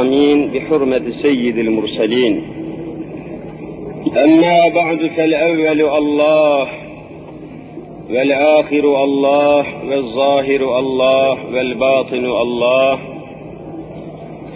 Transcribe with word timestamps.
آمين 0.00 0.50
بحرمة 0.50 1.12
سيد 1.22 1.58
المرسلين. 1.58 2.42
أما 4.16 4.68
بعد 4.68 5.10
فالأول 5.16 5.80
الله 5.82 6.68
والآخر 8.10 9.04
الله 9.04 9.64
والظاهر 9.88 10.78
الله 10.78 11.36
والباطن 11.54 12.24
الله. 12.24 12.98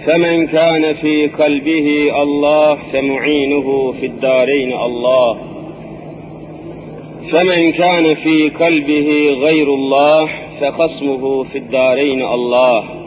فمن 0.06 0.46
كان 0.46 0.95
في 0.95 1.26
قلبه 1.26 2.22
الله 2.22 2.79
فمعينه 2.93 3.95
في 4.01 4.07
الدارين 4.07 4.72
الله. 4.72 5.38
فمن 7.31 7.72
كان 7.72 8.15
في 8.15 8.49
قلبه 8.49 9.37
غير 9.41 9.75
الله 9.75 10.29
فخصمه 10.61 11.45
في 11.45 11.59
الدارين 11.59 12.22
الله. 12.22 12.99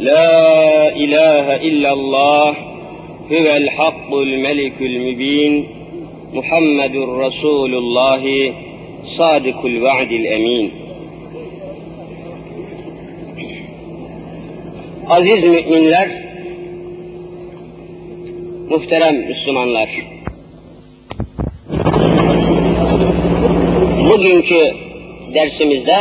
لا 0.00 0.96
إله 0.96 1.56
إلا 1.56 1.92
الله 1.92 2.48
هو 3.32 3.56
الحق 3.56 4.14
الملك 4.14 4.80
المبين 4.80 5.66
محمد 6.32 6.96
رسول 6.96 7.74
الله 7.74 8.54
صادق 9.18 9.64
الوعد 9.64 10.12
الأمين 10.12 10.70
Aziz 15.08 15.44
müminler, 15.44 16.08
muhterem 18.70 19.16
Müslümanlar, 19.16 19.88
bugünkü 24.10 24.74
dersimizde 25.34 25.96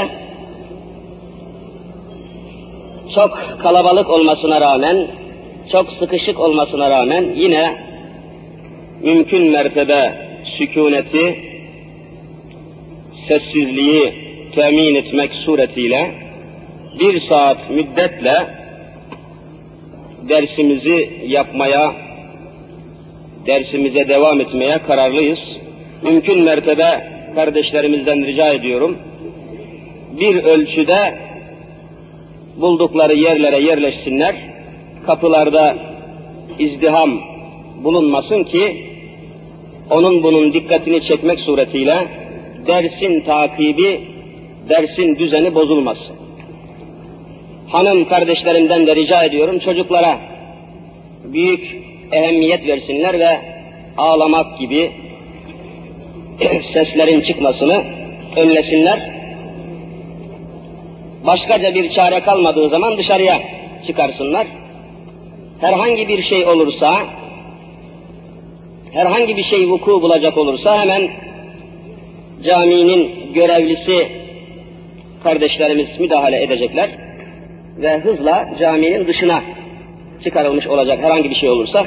çok 3.15 3.39
kalabalık 3.63 4.11
olmasına 4.11 4.61
rağmen, 4.61 5.09
çok 5.73 5.93
sıkışık 5.93 6.41
olmasına 6.41 6.91
rağmen 6.91 7.25
yine 7.37 7.77
mümkün 9.03 9.51
mertebe 9.53 10.29
sükuneti, 10.59 11.39
sessizliği 13.29 14.15
temin 14.55 14.95
etmek 14.95 15.33
suretiyle 15.35 16.15
bir 17.01 17.21
saat 17.21 17.71
müddetle 17.71 18.47
dersimizi 20.29 21.11
yapmaya, 21.27 21.93
dersimize 23.47 24.09
devam 24.09 24.41
etmeye 24.41 24.79
kararlıyız. 24.79 25.39
Mümkün 26.03 26.43
mertebe 26.45 27.11
kardeşlerimizden 27.35 28.27
rica 28.27 28.53
ediyorum. 28.53 28.99
Bir 30.21 30.45
ölçüde 30.45 31.30
buldukları 32.57 33.15
yerlere 33.15 33.59
yerleşsinler. 33.59 34.37
Kapılarda 35.07 35.77
izdiham 36.59 37.21
bulunmasın 37.85 38.45
ki 38.45 38.87
onun 39.91 40.23
bunun 40.23 40.53
dikkatini 40.53 41.05
çekmek 41.05 41.41
suretiyle 41.41 41.97
dersin 42.67 43.21
takibi, 43.21 44.01
dersin 44.69 45.19
düzeni 45.19 45.55
bozulmasın. 45.55 46.17
Hanım 47.69 48.09
kardeşlerimden 48.09 48.87
de 48.87 48.97
rica 48.97 49.25
ediyorum 49.25 49.59
çocuklara 49.59 50.19
büyük 51.25 51.77
ehemmiyet 52.13 52.69
versinler 52.69 53.19
ve 53.19 53.41
ağlamak 53.97 54.59
gibi 54.59 54.93
seslerin 56.73 57.21
çıkmasını 57.21 57.85
önlesinler. 58.37 59.20
Başkaca 61.27 61.75
bir 61.75 61.91
çare 61.91 62.21
kalmadığı 62.21 62.69
zaman 62.69 62.99
dışarıya 62.99 63.43
çıkarsınlar. 63.87 64.47
Herhangi 65.61 66.09
bir 66.09 66.23
şey 66.23 66.47
olursa, 66.47 67.07
herhangi 68.93 69.37
bir 69.37 69.45
şey 69.45 69.69
vuku 69.69 70.03
bulacak 70.03 70.39
olursa 70.39 70.81
hemen 70.81 71.09
caminin 72.45 73.33
görevlisi 73.35 74.09
kardeşlerimiz 75.25 76.01
müdahale 76.01 76.43
edecekler 76.43 76.91
ve 77.79 77.99
hızla 77.99 78.49
caminin 78.61 79.07
dışına 79.07 79.43
çıkarılmış 80.25 80.67
olacak 80.67 80.99
herhangi 81.03 81.31
bir 81.31 81.35
şey 81.35 81.51
olursa 81.51 81.87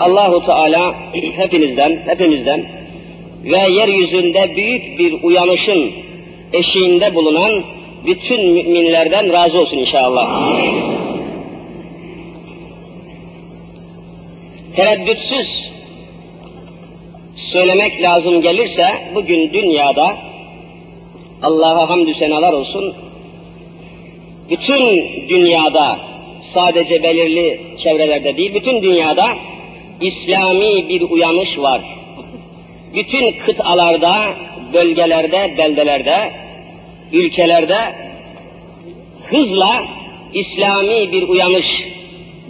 Allahu 0.00 0.46
Teala 0.46 0.94
hepinizden, 1.36 1.98
hepimizden 2.06 2.64
ve 3.44 3.72
yeryüzünde 3.72 4.56
büyük 4.56 4.98
bir 4.98 5.22
uyanışın 5.22 5.90
eşiğinde 6.52 7.14
bulunan 7.14 7.62
bütün 8.06 8.52
müminlerden 8.52 9.32
razı 9.32 9.60
olsun 9.60 9.76
inşallah. 9.76 10.52
Tereddütsüz 14.76 15.70
söylemek 17.36 18.02
lazım 18.02 18.42
gelirse 18.42 18.86
bugün 19.14 19.52
dünyada 19.52 20.16
Allah'a 21.42 21.90
hamdü 21.90 22.14
senalar 22.14 22.52
olsun 22.52 22.94
bütün 24.50 25.04
dünyada 25.28 25.98
sadece 26.54 27.02
belirli 27.02 27.60
çevrelerde 27.78 28.36
değil 28.36 28.54
bütün 28.54 28.82
dünyada 28.82 29.26
İslami 30.00 30.88
bir 30.88 31.00
uyanış 31.00 31.58
var. 31.58 31.80
Bütün 32.94 33.32
kıtalarda, 33.32 34.14
bölgelerde, 34.72 35.54
beldelerde, 35.58 36.32
ülkelerde 37.12 37.78
hızla 39.24 39.84
İslami 40.34 41.12
bir 41.12 41.28
uyanış 41.28 41.66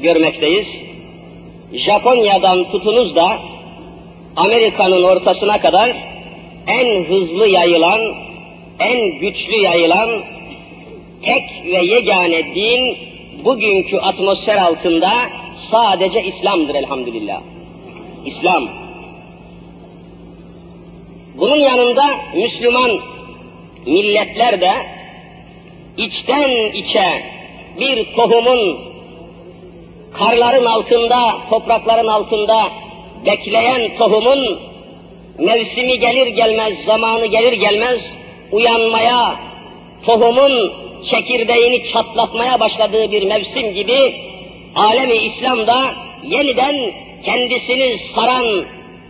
görmekteyiz. 0.02 0.66
Japonya'dan 1.72 2.70
tutunuz 2.70 3.16
da 3.16 3.38
Amerika'nın 4.36 5.02
ortasına 5.02 5.60
kadar 5.60 5.96
en 6.66 7.04
hızlı 7.04 7.48
yayılan, 7.48 8.00
en 8.80 9.18
güçlü 9.18 9.56
yayılan 9.56 10.24
tek 11.22 11.44
ve 11.64 11.84
yegane 11.84 12.54
din 12.54 12.96
bugünkü 13.44 13.96
atmosfer 13.96 14.56
altında 14.56 15.10
sadece 15.70 16.24
İslam'dır 16.24 16.74
elhamdülillah. 16.74 17.40
İslam. 18.26 18.68
Bunun 21.34 21.56
yanında 21.56 22.04
Müslüman 22.34 23.00
milletler 23.88 24.60
de 24.60 24.72
içten 25.96 26.72
içe 26.72 27.22
bir 27.80 28.14
tohumun 28.16 28.78
karların 30.12 30.64
altında, 30.64 31.36
toprakların 31.50 32.06
altında 32.06 32.68
bekleyen 33.26 33.98
tohumun 33.98 34.60
mevsimi 35.38 35.98
gelir 35.98 36.26
gelmez, 36.26 36.78
zamanı 36.86 37.26
gelir 37.26 37.52
gelmez 37.52 38.12
uyanmaya, 38.52 39.36
tohumun 40.06 40.72
çekirdeğini 41.10 41.86
çatlatmaya 41.92 42.60
başladığı 42.60 43.12
bir 43.12 43.22
mevsim 43.22 43.74
gibi 43.74 44.14
alemi 44.76 45.14
İslam'da 45.14 45.94
yeniden 46.24 46.92
kendisini 47.24 47.98
saran 48.14 48.64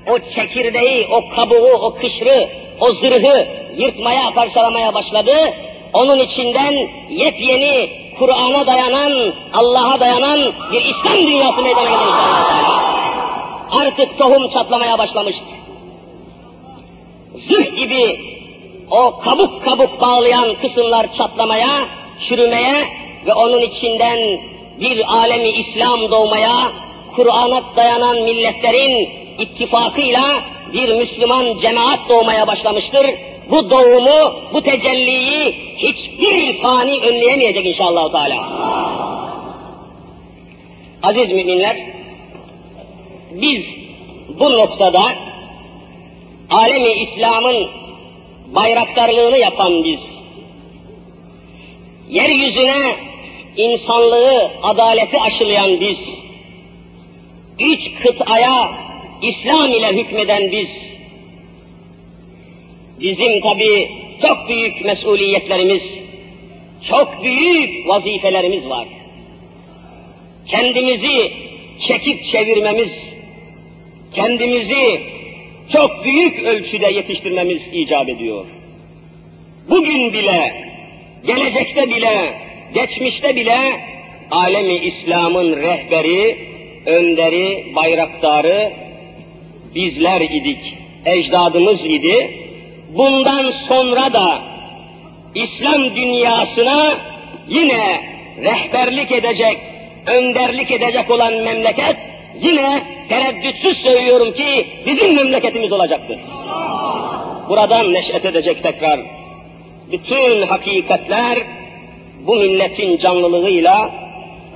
o 0.07 0.19
çekirdeği, 0.35 1.07
o 1.11 1.29
kabuğu, 1.37 1.73
o 1.73 1.95
kışrı, 1.95 2.49
o 2.81 2.93
zırhı 2.93 3.49
yırtmaya, 3.79 4.31
parçalamaya 4.31 4.95
başladı. 4.95 5.33
Onun 5.93 6.19
içinden 6.19 6.89
yepyeni 7.11 7.91
Kur'an'a 8.19 8.67
dayanan, 8.67 9.33
Allah'a 9.55 10.01
dayanan 10.01 10.53
bir 10.73 10.85
İslam 10.85 11.27
dünyası 11.27 11.63
meydana 11.63 11.85
gelecek. 11.85 12.15
Artık 13.71 14.19
tohum 14.19 14.49
çatlamaya 14.49 14.99
başlamıştır. 14.99 15.47
Zırh 17.49 17.77
gibi 17.77 18.21
o 18.91 19.19
kabuk 19.19 19.65
kabuk 19.65 20.01
bağlayan 20.01 20.55
kısımlar 20.63 21.15
çatlamaya, 21.15 21.71
çürümeye 22.29 22.85
ve 23.27 23.33
onun 23.35 23.61
içinden 23.61 24.19
bir 24.81 25.15
alemi 25.15 25.49
İslam 25.49 26.11
doğmaya, 26.11 26.73
Kur'an'a 27.17 27.77
dayanan 27.77 28.17
milletlerin 28.23 29.09
ittifakıyla 29.39 30.23
bir 30.73 30.95
Müslüman 30.95 31.59
cemaat 31.59 32.09
doğmaya 32.09 32.47
başlamıştır. 32.47 33.07
Bu 33.51 33.71
doğumu, 33.71 34.35
bu 34.55 34.63
tecelliyi 34.63 35.55
hiçbir 35.77 36.63
fani 36.63 37.01
önleyemeyecek 37.01 37.67
inşallah 37.67 38.13
Teala. 38.13 38.49
Aziz 41.03 41.33
müminler, 41.33 41.77
biz 43.31 43.65
bu 44.41 44.53
noktada 44.53 45.03
alemi 46.51 46.93
İslam'ın 46.93 47.69
bayraktarlığını 48.47 49.39
yapan 49.39 49.85
biz, 49.85 50.01
yeryüzüne 52.09 52.97
insanlığı, 53.57 54.51
adaleti 54.63 55.21
aşılayan 55.21 55.81
biz, 55.81 56.09
üç 57.61 57.81
kıtaya 58.03 58.71
İslam 59.23 59.73
ile 59.73 59.93
hükmeden 59.93 60.53
biz, 60.53 60.69
bizim 63.01 63.41
tabi 63.41 63.91
çok 64.23 64.49
büyük 64.49 64.85
mesuliyetlerimiz, 64.85 65.83
çok 66.89 67.23
büyük 67.23 67.89
vazifelerimiz 67.89 68.69
var. 68.69 68.89
kendimizi 70.47 71.33
çekip 71.87 72.25
çevirmemiz, 72.25 72.93
kendimizi 74.15 75.01
çok 75.73 76.05
büyük 76.05 76.39
ölçüde 76.39 76.87
yetiştirmemiz 76.87 77.63
icap 77.73 78.09
ediyor. 78.09 78.47
Bugün 79.71 80.13
bile, 80.13 80.53
gelecekte 81.27 81.91
bile, 81.91 82.35
geçmişte 82.75 83.37
bile 83.37 83.59
alemi 84.31 84.75
İslam'ın 84.75 85.57
rehberi, 85.57 86.39
önderi, 86.87 87.73
bayraktarı 87.77 88.73
bizler 89.75 90.21
idik, 90.21 90.75
ecdadımız 91.07 91.85
idi. 91.85 92.48
Bundan 92.89 93.53
sonra 93.69 94.13
da 94.13 94.39
İslam 95.35 95.97
dünyasına 95.97 96.95
yine 97.49 98.01
rehberlik 98.43 99.13
edecek, 99.13 99.59
önderlik 100.07 100.71
edecek 100.71 101.11
olan 101.11 101.35
memleket 101.35 101.97
yine 102.41 102.83
tereddütsüz 103.09 103.79
söylüyorum 103.79 104.33
ki 104.33 104.67
bizim 104.87 105.17
memleketimiz 105.17 105.73
olacaktır. 105.73 106.19
Buradan 107.49 107.93
neşet 107.93 108.25
edecek 108.25 108.63
tekrar. 108.63 109.01
Bütün 109.93 110.43
hakikatler 110.43 111.39
bu 112.27 112.37
milletin 112.37 112.99
canlılığıyla, 112.99 113.91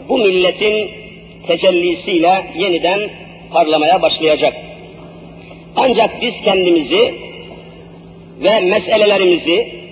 bu 0.09 0.19
milletin 0.19 0.91
tecellisiyle 1.47 2.47
yeniden 2.57 3.11
parlamaya 3.53 4.03
başlayacak. 4.03 4.55
Ancak 5.77 6.23
biz 6.23 6.35
kendimizi 6.45 7.32
ve 8.43 8.61
meselelerimizi, 8.61 9.83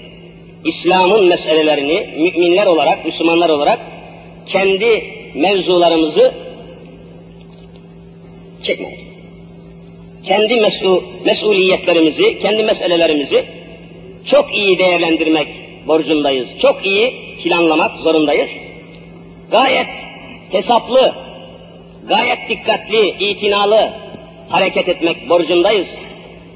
İslam'ın 0.65 1.29
meselelerini 1.29 2.09
müminler 2.17 2.67
olarak, 2.67 3.05
Müslümanlar 3.05 3.49
olarak 3.49 3.81
kendi 4.47 5.05
mevzularımızı 5.35 6.35
çekmeyiz. 8.63 9.01
Kendi 10.27 10.61
mesul, 10.61 11.03
mesuliyetlerimizi, 11.25 12.39
kendi 12.39 12.63
meselelerimizi 12.63 13.45
çok 14.31 14.57
iyi 14.57 14.79
değerlendirmek 14.79 15.49
borcundayız. 15.87 16.49
Çok 16.63 16.87
iyi 16.87 17.15
planlamak 17.45 18.01
zorundayız. 18.01 18.51
Gayet 19.51 19.87
hesaplı, 20.51 21.15
gayet 22.09 22.49
dikkatli, 22.49 23.09
itinalı 23.09 23.93
hareket 24.49 24.89
etmek 24.89 25.29
borcundayız. 25.29 25.89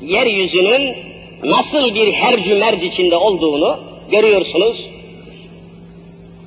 Yeryüzünün 0.02 0.96
nasıl 1.44 1.94
bir 1.94 2.12
hercü 2.12 2.54
merci 2.54 2.86
içinde 2.86 3.16
olduğunu 3.16 3.78
görüyorsunuz. 4.10 4.86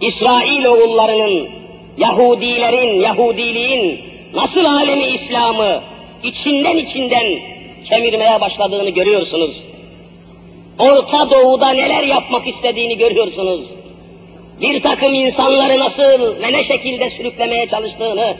İsrail 0.02 0.66
oğullarının, 0.66 1.50
Yahudilerin, 1.98 3.02
Yahudiliğin 3.02 4.02
nasıl 4.34 4.66
alemi 4.66 5.04
İslam'ı 5.04 5.84
içinden 6.24 6.78
içinden 6.78 7.40
kemirmeye 7.90 8.42
başladığını 8.42 8.90
görüyorsunuz. 8.90 9.56
Orta 10.80 11.30
Doğu'da 11.30 11.70
neler 11.70 12.04
yapmak 12.04 12.48
istediğini 12.48 12.98
görüyorsunuz. 12.98 13.62
Bir 14.62 14.82
takım 14.82 15.14
insanları 15.14 15.80
nasıl 15.80 16.42
ve 16.42 16.54
ne 16.54 16.64
şekilde 16.64 17.10
sürüklemeye 17.10 17.70
çalıştığını 17.70 18.36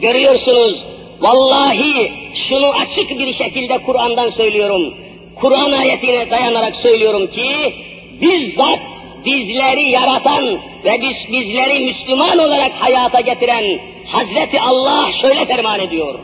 görüyorsunuz. 0.00 0.84
Vallahi 1.20 2.12
şunu 2.48 2.66
açık 2.66 3.10
bir 3.18 3.34
şekilde 3.34 3.78
Kur'an'dan 3.78 4.30
söylüyorum. 4.30 4.94
Kur'an 5.39 5.71
ayetine 5.71 6.31
dayanarak 6.31 6.75
söylüyorum 6.75 7.27
ki 7.27 7.73
bizzat 8.21 8.79
bizleri 9.25 9.89
yaratan 9.89 10.45
ve 10.85 11.01
biz, 11.01 11.31
bizleri 11.31 11.79
Müslüman 11.79 12.37
olarak 12.37 12.71
hayata 12.79 13.21
getiren 13.21 13.79
Hazreti 14.07 14.61
Allah 14.61 15.09
şöyle 15.21 15.45
ferman 15.45 15.79
ediyor. 15.79 16.19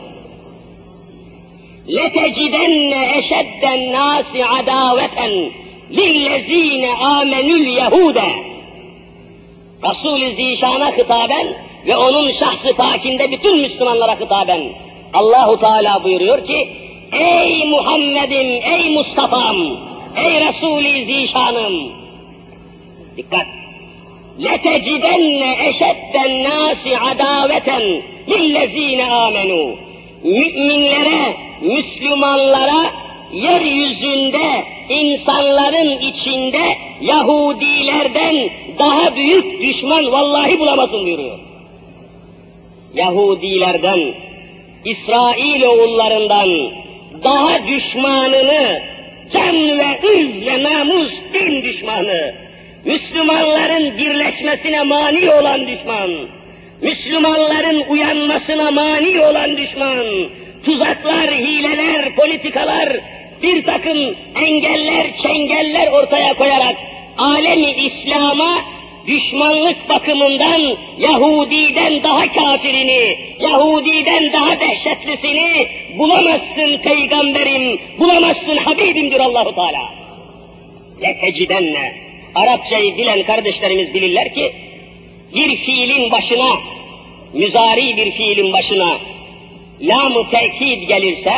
لَتَجِدَنَّ 1.88 2.92
اَشَدَّ 3.18 3.62
النَّاسِ 3.62 4.30
عَدَاوَةً 4.52 5.18
لِلَّذ۪ينَ 5.98 6.84
آمَنُوا 7.16 7.58
الْيَهُودَ 7.62 8.18
Resul-i 9.84 10.34
Zişan'a 10.34 10.96
hitaben 10.96 11.56
ve 11.86 11.96
onun 11.96 12.32
şahsı 12.32 12.76
pakinde 12.76 13.30
bütün 13.30 13.60
Müslümanlara 13.60 14.20
hitaben 14.20 14.60
Allahu 15.14 15.60
Teala 15.60 16.04
buyuruyor 16.04 16.46
ki 16.46 16.68
Ey 17.12 17.64
Muhammed'im, 17.64 18.62
ey 18.62 18.90
Mustafa'm, 18.90 19.78
ey 20.16 20.40
Resul-i 20.46 21.04
Zişan'ım 21.04 21.92
dikkat 23.16 23.46
لَتَجِدَنَّ 24.38 25.42
اَشَدَّ 25.68 26.14
النَّاسِ 26.28 26.84
عَدَاوَةً 27.04 27.70
لِلَّذ۪ينَ 28.28 29.00
آمَنُوا 29.24 29.74
Müminlere, 30.24 31.36
Müslümanlara 31.60 32.92
yeryüzünde 33.32 34.64
insanların 34.88 35.98
içinde 35.98 36.78
Yahudilerden 37.00 38.50
daha 38.78 39.16
büyük 39.16 39.62
düşman 39.62 40.12
vallahi 40.12 40.58
bulamazsın 40.58 41.04
buyuruyor. 41.04 41.38
Yahudilerden, 42.94 44.14
İsrail 44.84 45.62
oğullarından 45.62 46.48
daha 47.23 47.67
düşmanını, 47.67 48.81
can 49.33 49.55
ve 49.55 49.99
ırz 50.03 50.45
ve 50.45 50.63
namus 50.63 51.11
din 51.33 51.63
düşmanı, 51.63 52.33
Müslümanların 52.85 53.97
birleşmesine 53.97 54.83
mani 54.83 55.31
olan 55.31 55.67
düşman, 55.67 56.11
Müslümanların 56.81 57.83
uyanmasına 57.89 58.71
mani 58.71 59.21
olan 59.21 59.57
düşman, 59.57 60.05
tuzaklar, 60.65 61.31
hileler, 61.31 62.15
politikalar, 62.15 62.89
bir 63.43 63.65
takım 63.65 64.15
engeller, 64.41 65.17
çengeller 65.17 65.91
ortaya 65.91 66.33
koyarak 66.33 66.75
alemi 67.17 67.71
İslam'a 67.71 68.76
düşmanlık 69.07 69.89
bakımından 69.89 70.77
Yahudiden 70.99 72.03
daha 72.03 72.33
kafirini, 72.33 73.19
Yahudiden 73.39 74.33
daha 74.33 74.59
dehşetlisini 74.59 75.67
bulamazsın 75.97 76.77
peygamberim, 76.83 77.79
bulamazsın 77.99 78.57
Habibim 78.57 79.11
diyor 79.11 79.19
Allahu 79.19 79.55
Teala. 79.55 79.93
Letecidenne. 81.01 81.93
Arapçayı 82.35 82.97
bilen 82.97 83.23
kardeşlerimiz 83.23 83.93
bilirler 83.93 84.33
ki 84.33 84.53
bir 85.35 85.57
fiilin 85.57 86.11
başına, 86.11 86.49
müzari 87.33 87.97
bir 87.97 88.11
fiilin 88.11 88.53
başına 88.53 88.97
lam-ı 89.81 90.29
tekid 90.31 90.87
gelirse, 90.87 91.33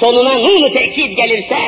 sonuna 0.00 0.38
nun-u 0.38 0.72
tekid 0.72 1.16
gelirse, 1.16 1.58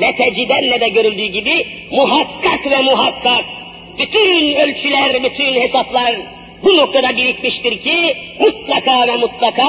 letecidenne 0.00 0.80
de 0.80 0.88
görüldüğü 0.88 1.26
gibi 1.26 1.66
muhakkak 1.90 2.66
ve 2.70 2.82
muhakkak 2.82 3.44
bütün 3.98 4.54
ölçüler, 4.54 5.22
bütün 5.22 5.60
hesaplar 5.60 6.16
bu 6.64 6.76
noktada 6.76 7.16
birikmiştir 7.16 7.82
ki 7.82 8.16
mutlaka 8.40 9.08
ve 9.08 9.16
mutlaka 9.16 9.68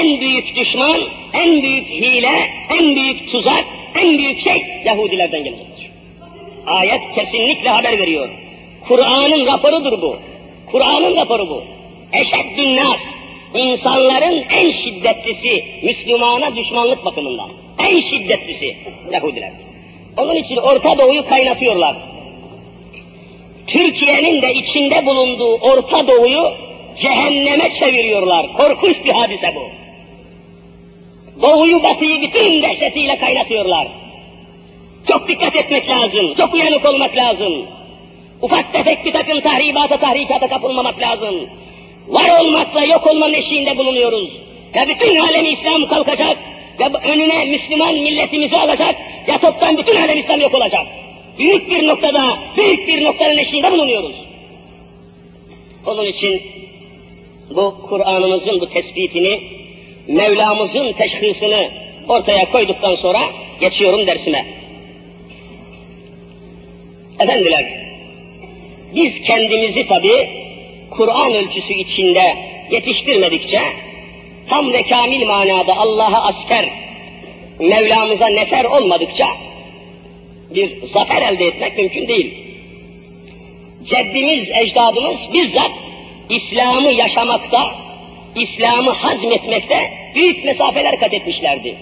en 0.00 0.20
büyük 0.20 0.56
düşman, 0.56 1.00
en 1.34 1.62
büyük 1.62 1.86
hile, 1.86 2.50
en 2.78 2.94
büyük 2.94 3.32
tuzak, 3.32 3.64
en 4.02 4.18
büyük 4.18 4.40
şey 4.40 4.82
Yahudilerden 4.84 5.44
gelecektir. 5.44 5.90
Ayet 6.66 7.02
kesinlikle 7.14 7.68
haber 7.68 7.98
veriyor. 7.98 8.28
Kur'an'ın 8.88 9.46
raporudur 9.46 10.02
bu. 10.02 10.16
Kur'an'ın 10.72 11.16
raporu 11.16 11.48
bu. 11.48 11.64
Eşeddün 12.12 12.76
nas. 12.76 13.00
İnsanların 13.54 14.44
en 14.50 14.72
şiddetlisi 14.72 15.64
Müslümana 15.82 16.56
düşmanlık 16.56 17.04
bakımından. 17.04 17.50
En 17.78 18.00
şiddetlisi 18.00 18.76
Yahudiler. 19.12 19.52
Onun 20.16 20.34
için 20.34 20.56
Orta 20.56 20.98
Doğu'yu 20.98 21.28
kaynatıyorlar. 21.28 21.96
Türkiye'nin 23.66 24.42
de 24.42 24.54
içinde 24.54 25.06
bulunduğu 25.06 25.54
Orta 25.54 26.08
Doğu'yu 26.08 26.52
cehenneme 27.00 27.74
çeviriyorlar. 27.74 28.56
Korkunç 28.56 28.96
bir 29.04 29.12
hadise 29.12 29.54
bu. 29.56 29.70
Doğuyu 31.42 31.82
batıyı 31.82 32.22
bütün 32.22 32.62
dehşetiyle 32.62 33.18
kaynatıyorlar. 33.18 33.88
Çok 35.08 35.28
dikkat 35.28 35.56
etmek 35.56 35.88
lazım, 35.88 36.34
çok 36.34 36.54
uyanık 36.54 36.84
olmak 36.84 37.16
lazım. 37.16 37.66
Ufak 38.42 38.72
tefek 38.72 39.04
bir 39.04 39.12
takım 39.12 39.40
tahribata, 39.40 39.96
tahrikata 39.96 40.48
kapılmamak 40.48 41.00
lazım. 41.00 41.48
Var 42.08 42.40
olmakla 42.40 42.84
yok 42.84 43.06
olmanın 43.06 43.34
eşiğinde 43.34 43.78
bulunuyoruz. 43.78 44.28
Ve 44.74 44.88
bütün 44.88 45.16
alemi 45.16 45.48
İslam 45.48 45.88
kalkacak 45.88 46.38
ve 46.80 46.84
önüne 47.12 47.44
Müslüman 47.44 47.94
milletimizi 47.94 48.56
alacak 48.56 48.94
ya 49.26 49.38
toptan 49.38 49.78
bütün 49.78 50.02
alem 50.02 50.18
İslam 50.18 50.40
yok 50.40 50.54
olacak. 50.54 50.86
Büyük 51.38 51.70
bir 51.70 51.86
noktada, 51.86 52.38
büyük 52.56 52.88
bir 52.88 53.04
noktanın 53.04 53.38
eşiğinde 53.38 53.72
bulunuyoruz. 53.72 54.14
Onun 55.86 56.04
için 56.04 56.42
bu 57.50 57.74
Kur'an'ımızın 57.88 58.60
bu 58.60 58.70
tespitini, 58.70 59.40
Mevlamızın 60.08 60.92
teşhisini 60.92 61.70
ortaya 62.08 62.50
koyduktan 62.50 62.94
sonra 62.94 63.20
geçiyorum 63.60 64.06
dersime. 64.06 64.46
Efendiler, 67.20 67.64
biz 68.94 69.22
kendimizi 69.22 69.88
tabi 69.88 70.28
Kur'an 70.90 71.34
ölçüsü 71.34 71.72
içinde 71.72 72.36
yetiştirmedikçe, 72.70 73.60
tam 74.48 74.72
ve 74.72 74.82
kamil 74.82 75.26
manada 75.26 75.76
Allah'a 75.76 76.28
asker, 76.28 76.68
Mevlamıza 77.60 78.26
nefer 78.26 78.64
olmadıkça 78.64 79.26
bir 80.56 80.86
zafer 80.86 81.22
elde 81.22 81.46
etmek 81.46 81.76
mümkün 81.76 82.08
değil. 82.08 82.34
Ceddimiz, 83.84 84.48
ecdadımız 84.50 85.16
bizzat 85.32 85.72
İslam'ı 86.30 86.92
yaşamakta, 86.92 87.74
İslam'ı 88.36 88.90
hazmetmekte 88.90 89.92
büyük 90.14 90.44
mesafeler 90.44 91.00
kat 91.00 91.14
etmişlerdi. 91.14 91.76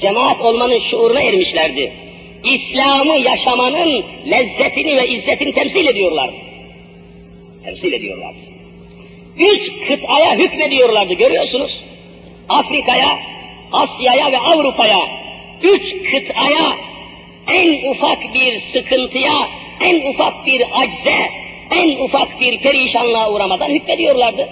Cemaat 0.00 0.40
olmanın 0.40 0.80
şuuruna 0.90 1.20
ermişlerdi. 1.20 1.92
İslam'ı 2.44 3.16
yaşamanın 3.16 4.04
lezzetini 4.30 4.96
ve 4.96 5.08
izzetini 5.08 5.52
temsil 5.54 5.86
ediyorlardı. 5.86 6.36
Temsil 7.64 7.92
ediyorlardı. 7.92 8.38
Üç 9.38 9.72
kıtaya 9.88 10.34
hükmediyorlardı 10.34 11.14
görüyorsunuz. 11.14 11.80
Afrika'ya, 12.48 13.18
Asya'ya 13.72 14.32
ve 14.32 14.38
Avrupa'ya, 14.38 15.00
üç 15.62 16.10
kıtaya 16.10 16.89
en 17.52 17.90
ufak 17.90 18.34
bir 18.34 18.60
sıkıntıya, 18.72 19.48
en 19.80 20.12
ufak 20.12 20.46
bir 20.46 20.62
acze, 20.72 21.30
en 21.70 22.04
ufak 22.04 22.40
bir 22.40 22.58
perişanlığa 22.58 23.32
uğramadan 23.32 23.70
hükmediyorlardı. 23.70 24.48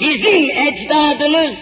Bizim 0.00 0.50
ecdadımız 0.50 1.54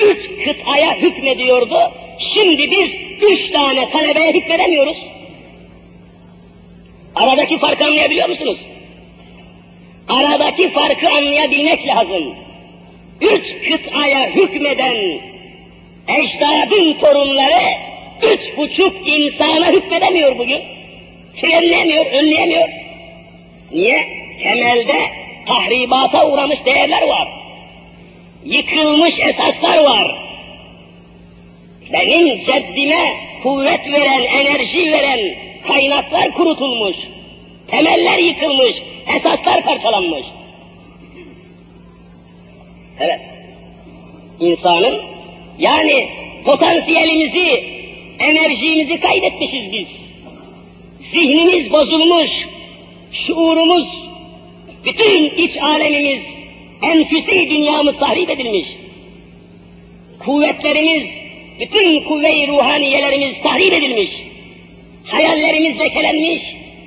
üç 0.00 0.44
kıtaya 0.44 0.94
hükmediyordu. 0.94 1.78
Şimdi 2.18 2.70
biz 2.70 2.90
üç 3.30 3.50
tane 3.50 3.90
talebeye 3.90 4.32
hükmedemiyoruz. 4.32 4.96
Aradaki 7.16 7.58
farkı 7.58 7.84
anlayabiliyor 7.84 8.28
musunuz? 8.28 8.58
Aradaki 10.08 10.70
farkı 10.72 11.08
anlayabilmek 11.08 11.86
lazım. 11.86 12.34
Üç 13.20 13.44
kıtaya 13.68 14.30
hükmeden 14.30 15.20
ecdadın 16.08 16.92
torunları 17.00 17.88
üç 18.22 18.56
buçuk 18.56 19.08
insana 19.08 19.72
hükmedemiyor 19.72 20.38
bugün. 20.38 20.62
Frenlemiyor, 21.40 22.06
önleyemiyor. 22.06 22.68
Niye? 23.72 24.06
Temelde 24.42 25.10
tahribata 25.46 26.30
uğramış 26.30 26.64
değerler 26.64 27.08
var. 27.08 27.28
Yıkılmış 28.44 29.18
esaslar 29.20 29.84
var. 29.84 30.28
Benim 31.92 32.44
ceddime 32.44 33.14
kuvvet 33.42 33.92
veren, 33.92 34.22
enerji 34.22 34.92
veren 34.92 35.20
kaynaklar 35.68 36.30
kurutulmuş. 36.30 36.96
Temeller 37.66 38.18
yıkılmış, 38.18 38.76
esaslar 39.16 39.62
parçalanmış. 39.64 40.26
Evet. 43.00 43.20
İnsanın 44.40 45.00
yani 45.58 46.08
potansiyelimizi, 46.44 47.77
enerjimizi 48.18 49.00
kaybetmişiz 49.00 49.72
biz. 49.72 49.86
Zihnimiz 51.12 51.72
bozulmuş, 51.72 52.30
şuurumuz, 53.12 53.86
bütün 54.84 55.30
iç 55.30 55.56
alemimiz, 55.56 56.22
enfüsi 56.82 57.50
dünyamız 57.50 57.96
tahrip 57.96 58.30
edilmiş. 58.30 58.68
Kuvvetlerimiz, 60.18 61.08
bütün 61.60 62.04
kuvve-i 62.04 62.48
ruhaniyelerimiz 62.48 63.42
tahrip 63.42 63.72
edilmiş. 63.72 64.10
Hayallerimiz 65.04 65.80
lekelenmiş, 65.80 66.42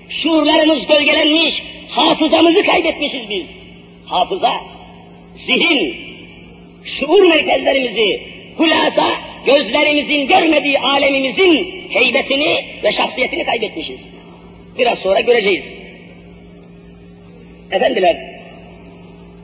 şuurlarımız 0.10 0.86
gölgelenmiş, 0.86 1.64
hafızamızı 1.90 2.64
kaybetmişiz 2.64 3.30
biz. 3.30 3.44
Hafıza, 4.06 4.54
zihin, 5.46 5.96
şuur 6.84 7.30
merkezlerimizi, 7.30 8.22
hulasa 8.58 9.31
gözlerimizin 9.46 10.28
görmediği 10.28 10.80
alemimizin 10.80 11.86
heybetini 11.90 12.66
ve 12.84 12.92
şahsiyetini 12.92 13.44
kaybetmişiz. 13.44 14.00
Biraz 14.80 15.00
sonra 15.00 15.20
göreceğiz. 15.20 15.66
Efendiler, 17.72 18.18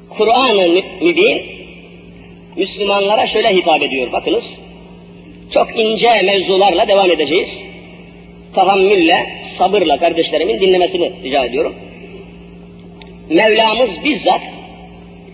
Kur'an-ı 0.10 0.84
Mübin 1.02 1.42
Müslümanlara 2.58 3.28
şöyle 3.28 3.56
hitap 3.56 3.84
ediyor. 3.84 4.12
Bakınız, 4.12 4.46
çok 5.54 5.80
ince 5.80 6.22
mevzularla 6.22 6.88
devam 6.88 7.12
edeceğiz. 7.12 7.50
Tahammülle, 8.56 9.44
sabırla 9.58 9.98
kardeşlerimin 9.98 10.62
dinlemesini 10.62 11.12
rica 11.24 11.46
ediyorum. 11.46 11.76
Mevlamız 13.30 13.90
bizzat 14.04 14.42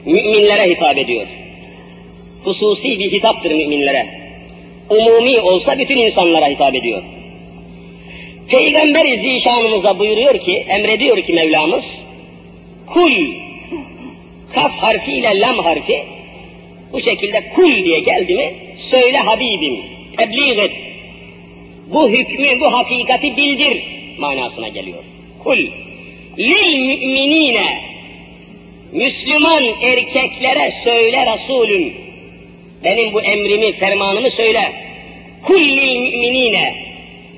müminlere 0.05 0.69
hitap 0.69 0.97
ediyor. 0.97 1.27
Hususi 2.43 2.99
bir 2.99 3.11
hitaptır 3.11 3.51
müminlere. 3.51 4.22
Umumi 4.89 5.39
olsa 5.41 5.79
bütün 5.79 5.97
insanlara 5.97 6.47
hitap 6.47 6.75
ediyor. 6.75 7.03
Peygamber 8.47 9.17
zişanımıza 9.17 9.99
buyuruyor 9.99 10.39
ki, 10.39 10.57
emrediyor 10.57 11.17
ki 11.17 11.33
Mevlamız, 11.33 11.85
kul, 12.87 13.11
kaf 14.55 14.71
harfiyle 14.71 15.39
lam 15.39 15.57
harfi, 15.57 16.03
bu 16.93 17.01
şekilde 17.01 17.49
kul 17.55 17.85
diye 17.85 17.99
geldi 17.99 18.35
mi, 18.35 18.53
söyle 18.91 19.17
Habibim, 19.17 19.79
tebliğ 20.17 20.61
et, 20.61 20.71
bu 21.87 22.09
hükmü, 22.09 22.59
bu 22.59 22.73
hakikati 22.73 23.37
bildir 23.37 23.83
manasına 24.19 24.67
geliyor. 24.67 25.03
Kul, 25.43 25.57
lil 26.37 26.77
müminine, 26.77 27.81
Müslüman 28.91 29.63
erkeklere 29.81 30.73
söyle 30.83 31.25
Resulüm, 31.33 32.02
benim 32.83 33.13
bu 33.13 33.21
emrimi, 33.21 33.73
fermanımı 33.73 34.31
söyle. 34.31 34.71
Kullil 35.43 35.99
müminine. 35.99 36.75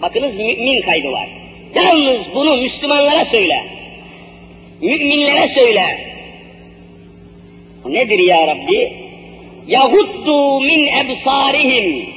Bakınız 0.01 0.35
mümin 0.35 0.81
kaydı 0.81 1.11
var. 1.11 1.29
Yalnız 1.75 2.25
bunu 2.35 2.57
Müslümanlara 2.57 3.25
söyle. 3.25 3.63
Müminlere 4.81 5.53
söyle. 5.53 6.15
Nedir 7.85 8.19
ya 8.19 8.47
Rabbi? 8.47 8.93
Yahuddu 9.67 10.61
min 10.61 10.87
ebsarihim. 10.87 12.09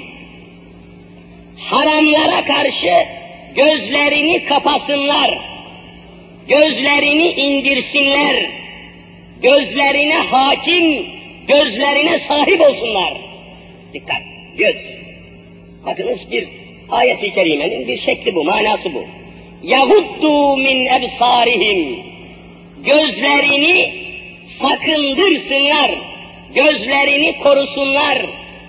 Haramlara 1.56 2.44
karşı 2.44 3.06
gözlerini 3.54 4.44
kapasınlar. 4.44 5.38
Gözlerini 6.48 7.30
indirsinler. 7.30 8.50
Gözlerine 9.42 10.14
hakim 10.14 11.17
gözlerine 11.48 12.20
sahip 12.28 12.60
olsunlar. 12.60 13.14
Dikkat, 13.94 14.22
göz. 14.56 14.76
Bakınız 15.86 16.18
bir 16.30 16.48
ayet-i 16.88 17.34
kerimenin 17.34 17.88
bir 17.88 17.98
şekli 17.98 18.34
bu, 18.34 18.44
manası 18.44 18.94
bu. 18.94 19.04
Yahuddu 19.62 20.56
min 20.56 20.86
ebsarihim. 20.86 21.98
Gözlerini 22.84 23.94
sakındırsınlar, 24.62 25.90
gözlerini 26.54 27.40
korusunlar, 27.42 28.26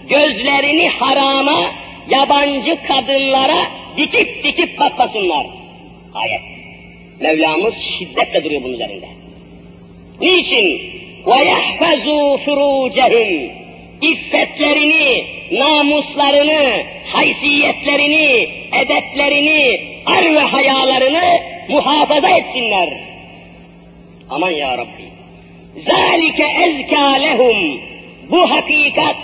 gözlerini 0.10 0.90
harama, 0.90 1.72
yabancı 2.10 2.78
kadınlara 2.88 3.72
dikip 3.98 4.44
dikip 4.44 4.80
bakmasınlar. 4.80 5.48
Ayet. 6.14 6.42
Mevlamız 7.20 7.74
şiddetle 7.76 8.44
duruyor 8.44 8.64
bunun 8.64 8.74
üzerinde. 8.74 9.08
Niçin? 10.22 10.99
وَيَحْفَزُوا 11.29 12.39
فُرُوجَهُمْ 12.45 13.51
İffetlerini, 14.03 15.25
namuslarını, 15.53 16.83
haysiyetlerini, 17.07 18.49
edeplerini, 18.83 19.81
ar 20.07 20.35
ve 20.35 20.41
hayalarını 20.41 21.41
muhafaza 21.69 22.29
etsinler. 22.29 22.89
Aman 24.31 24.51
ya 24.51 24.79
Rabbi. 24.79 25.05
ذَٰلِكَ 25.87 26.41
اَزْكَى 26.43 27.21
لَهُمْ 27.25 27.81
Bu 28.31 28.51
hakikat, 28.51 29.17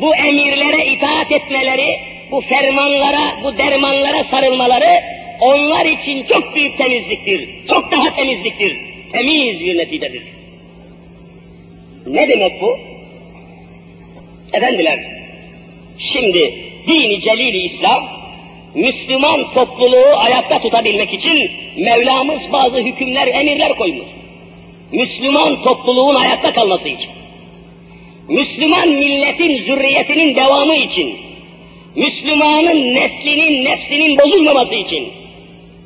bu 0.00 0.14
emirlere 0.14 0.86
itaat 0.86 1.32
etmeleri, 1.32 2.00
bu 2.30 2.40
fermanlara, 2.40 3.42
bu 3.44 3.58
dermanlara 3.58 4.24
sarılmaları 4.24 5.02
onlar 5.40 5.86
için 5.86 6.24
çok 6.24 6.54
büyük 6.54 6.78
temizliktir. 6.78 7.48
Çok 7.68 7.92
daha 7.92 8.16
temizliktir. 8.16 8.78
Temiz 9.12 9.60
bir 9.60 9.78
neticedir. 9.78 10.22
Ne 12.07 12.29
demek 12.29 12.61
bu? 12.61 12.77
Efendiler, 14.53 14.99
şimdi 15.97 16.55
dini 16.87 17.21
celili 17.21 17.57
İslam, 17.57 18.03
Müslüman 18.75 19.53
topluluğu 19.53 20.17
ayakta 20.17 20.61
tutabilmek 20.61 21.13
için 21.13 21.51
Mevlamız 21.77 22.41
bazı 22.51 22.77
hükümler, 22.77 23.27
emirler 23.27 23.75
koymuş. 23.75 24.07
Müslüman 24.91 25.63
topluluğun 25.63 26.15
ayakta 26.15 26.53
kalması 26.53 26.87
için. 26.87 27.09
Müslüman 28.29 28.89
milletin 28.89 29.57
zürriyetinin 29.57 30.35
devamı 30.35 30.75
için. 30.75 31.17
Müslümanın 31.95 32.95
neslinin, 32.95 33.65
nefsinin 33.65 34.17
bozulmaması 34.17 34.75
için. 34.75 35.11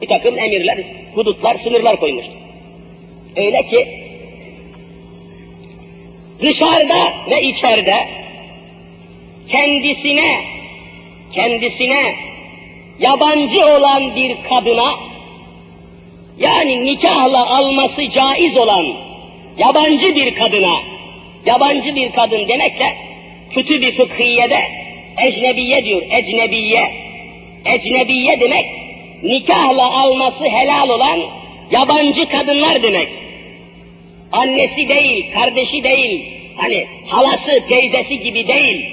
Bir 0.01 0.07
takım 0.07 0.39
emirler, 0.39 0.83
hudutlar, 1.13 1.57
sınırlar 1.63 1.99
koymuş. 1.99 2.25
Öyle 3.37 3.67
ki 3.67 4.06
dışarıda 6.41 7.13
ve 7.31 7.41
içeride 7.41 8.07
kendisine 9.47 10.41
kendisine 11.33 12.15
yabancı 12.99 13.65
olan 13.65 14.15
bir 14.15 14.37
kadına 14.49 14.93
yani 16.39 16.85
nikahla 16.85 17.57
alması 17.57 18.09
caiz 18.09 18.57
olan 18.57 18.85
yabancı 19.57 20.15
bir 20.15 20.35
kadına 20.35 20.75
yabancı 21.45 21.95
bir 21.95 22.11
kadın 22.11 22.47
demekle 22.47 22.97
kötü 23.51 23.81
bir 23.81 23.97
fıkhiyede 23.97 24.87
ecnebiye 25.21 25.85
diyor, 25.85 26.01
ecnebiye. 26.11 27.07
Ecnebiye 27.65 28.39
demek 28.39 28.65
nikahla 29.23 30.01
alması 30.01 30.43
helal 30.43 30.89
olan 30.89 31.19
yabancı 31.71 32.29
kadınlar 32.29 32.83
demek. 32.83 33.09
Annesi 34.31 34.89
değil, 34.89 35.33
kardeşi 35.33 35.83
değil, 35.83 36.25
hani 36.57 36.87
halası, 37.07 37.67
teyzesi 37.69 38.19
gibi 38.19 38.47
değil. 38.47 38.85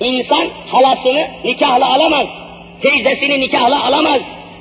İnsan 0.00 0.48
halasını 0.66 1.28
nikahla 1.44 1.94
alamaz, 1.94 2.26
teyzesini 2.82 3.40
nikahla 3.40 3.86
alamaz, 3.86 4.20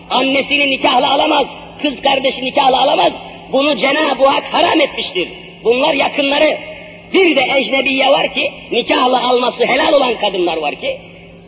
annesini 0.09 0.71
nikahla 0.71 1.13
alamaz, 1.13 1.45
kız 1.81 2.01
kardeşi 2.01 2.45
nikahla 2.45 2.81
alamaz. 2.81 3.11
Bunu 3.51 3.77
Cenab-ı 3.77 4.27
Hak 4.27 4.43
haram 4.53 4.81
etmiştir. 4.81 5.29
Bunlar 5.63 5.93
yakınları. 5.93 6.57
Bir 7.13 7.35
de 7.35 7.41
ecnebiye 7.41 8.07
var 8.09 8.33
ki, 8.33 8.51
nikahla 8.71 9.29
alması 9.29 9.65
helal 9.65 9.93
olan 9.93 10.19
kadınlar 10.19 10.57
var 10.57 10.75
ki, 10.75 10.97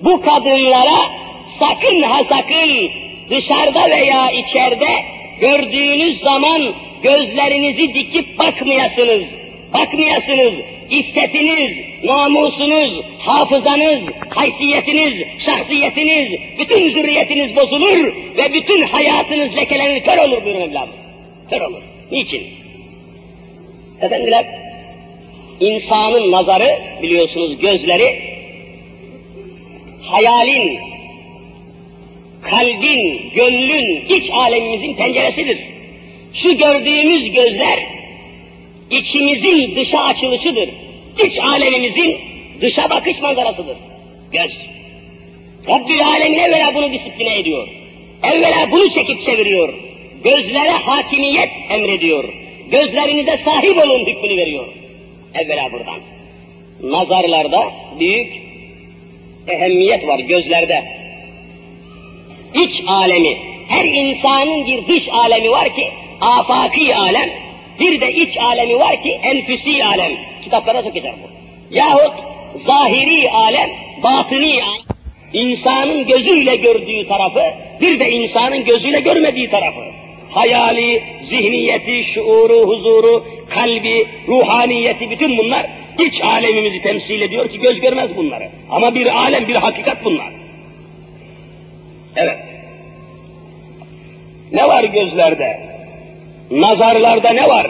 bu 0.01 0.21
kadınlara 0.21 1.11
sakın 1.59 2.01
ha 2.01 2.23
sakın 2.29 2.89
dışarıda 3.29 3.89
veya 3.89 4.31
içeride 4.31 4.89
gördüğünüz 5.41 6.21
zaman 6.21 6.73
gözlerinizi 7.03 7.93
dikip 7.93 8.39
bakmayasınız. 8.39 9.23
Bakmayasınız. 9.73 10.53
İffetiniz, 10.89 11.77
namusunuz, 12.03 13.01
hafızanız, 13.19 13.99
haysiyetiniz, 14.35 15.27
şahsiyetiniz, 15.45 16.39
bütün 16.59 16.93
zürriyetiniz 16.93 17.55
bozulur 17.55 18.15
ve 18.37 18.53
bütün 18.53 18.81
hayatınız 18.81 19.55
lekelenir, 19.55 20.03
kör 20.03 20.17
olur 20.17 20.45
buyurun 20.45 20.61
evladım. 20.61 20.95
Kör 21.49 21.61
olur. 21.61 21.81
Niçin? 22.11 22.43
Efendiler, 24.01 24.45
insanın 25.59 26.31
nazarı, 26.31 26.79
biliyorsunuz 27.01 27.59
gözleri, 27.59 28.19
hayalin, 30.01 30.79
kalbin, 32.41 33.29
gönlün, 33.35 34.05
iç 34.05 34.29
alemimizin 34.31 34.93
penceresidir. 34.93 35.76
Şu 36.41 36.57
gördüğümüz 36.57 37.31
gözler, 37.31 37.79
içimizin 38.91 39.75
dışa 39.75 40.03
açılışıdır. 40.03 40.69
İç 41.23 41.39
alemimizin 41.39 42.17
dışa 42.61 42.89
bakış 42.89 43.19
manzarasıdır. 43.21 43.77
Göz. 44.31 44.51
Rabbül 45.69 46.07
Alemin 46.07 46.37
evvela 46.37 46.75
bunu 46.75 46.93
disipline 46.93 47.39
ediyor. 47.39 47.67
Evvela 48.23 48.71
bunu 48.71 48.89
çekip 48.89 49.23
çeviriyor. 49.23 49.73
Gözlere 50.23 50.69
hakimiyet 50.69 51.49
emrediyor. 51.69 52.33
Gözlerinize 52.71 53.39
sahip 53.45 53.77
olun 53.77 54.05
hükmünü 54.05 54.37
veriyor. 54.37 54.67
Evvela 55.35 55.71
buradan. 55.71 55.99
Nazarlarda 56.83 57.71
büyük 57.99 58.33
ehemmiyet 59.47 60.07
var 60.07 60.19
gözlerde. 60.19 60.83
İç 62.53 62.83
alemi, 62.87 63.37
her 63.67 63.85
insanın 63.85 64.65
bir 64.67 64.87
dış 64.87 65.09
alemi 65.09 65.51
var 65.51 65.75
ki, 65.75 65.91
afaki 66.21 66.95
alem, 66.95 67.29
bir 67.79 68.01
de 68.01 68.13
iç 68.13 68.37
alemi 68.37 68.79
var 68.79 69.03
ki, 69.03 69.11
enfüsi 69.11 69.85
alem. 69.85 70.11
Kitaplara 70.43 70.83
sokacak 70.83 71.15
bu. 71.23 71.27
Yahut 71.75 72.13
zahiri 72.65 73.29
alem, 73.31 73.69
batıni 74.03 74.63
alem. 74.63 74.87
İnsanın 75.33 76.07
gözüyle 76.07 76.55
gördüğü 76.55 77.07
tarafı, 77.07 77.43
bir 77.81 77.99
de 77.99 78.11
insanın 78.11 78.65
gözüyle 78.65 78.99
görmediği 78.99 79.49
tarafı. 79.49 79.81
Hayali, 80.31 81.03
zihniyeti, 81.29 82.03
şuuru, 82.13 82.67
huzuru, 82.67 83.25
kalbi, 83.49 84.07
ruhaniyeti, 84.27 85.09
bütün 85.09 85.37
bunlar 85.37 85.67
iç 85.99 86.21
alemimizi 86.21 86.81
temsil 86.81 87.21
ediyor 87.21 87.49
ki 87.49 87.59
göz 87.59 87.79
görmez 87.79 88.17
bunları. 88.17 88.49
Ama 88.69 88.95
bir 88.95 89.17
alem, 89.17 89.47
bir 89.47 89.55
hakikat 89.55 90.05
bunlar. 90.05 90.33
Evet. 92.15 92.37
Ne 94.51 94.67
var 94.67 94.83
gözlerde? 94.83 95.76
Nazarlarda 96.51 97.29
ne 97.29 97.47
var? 97.47 97.67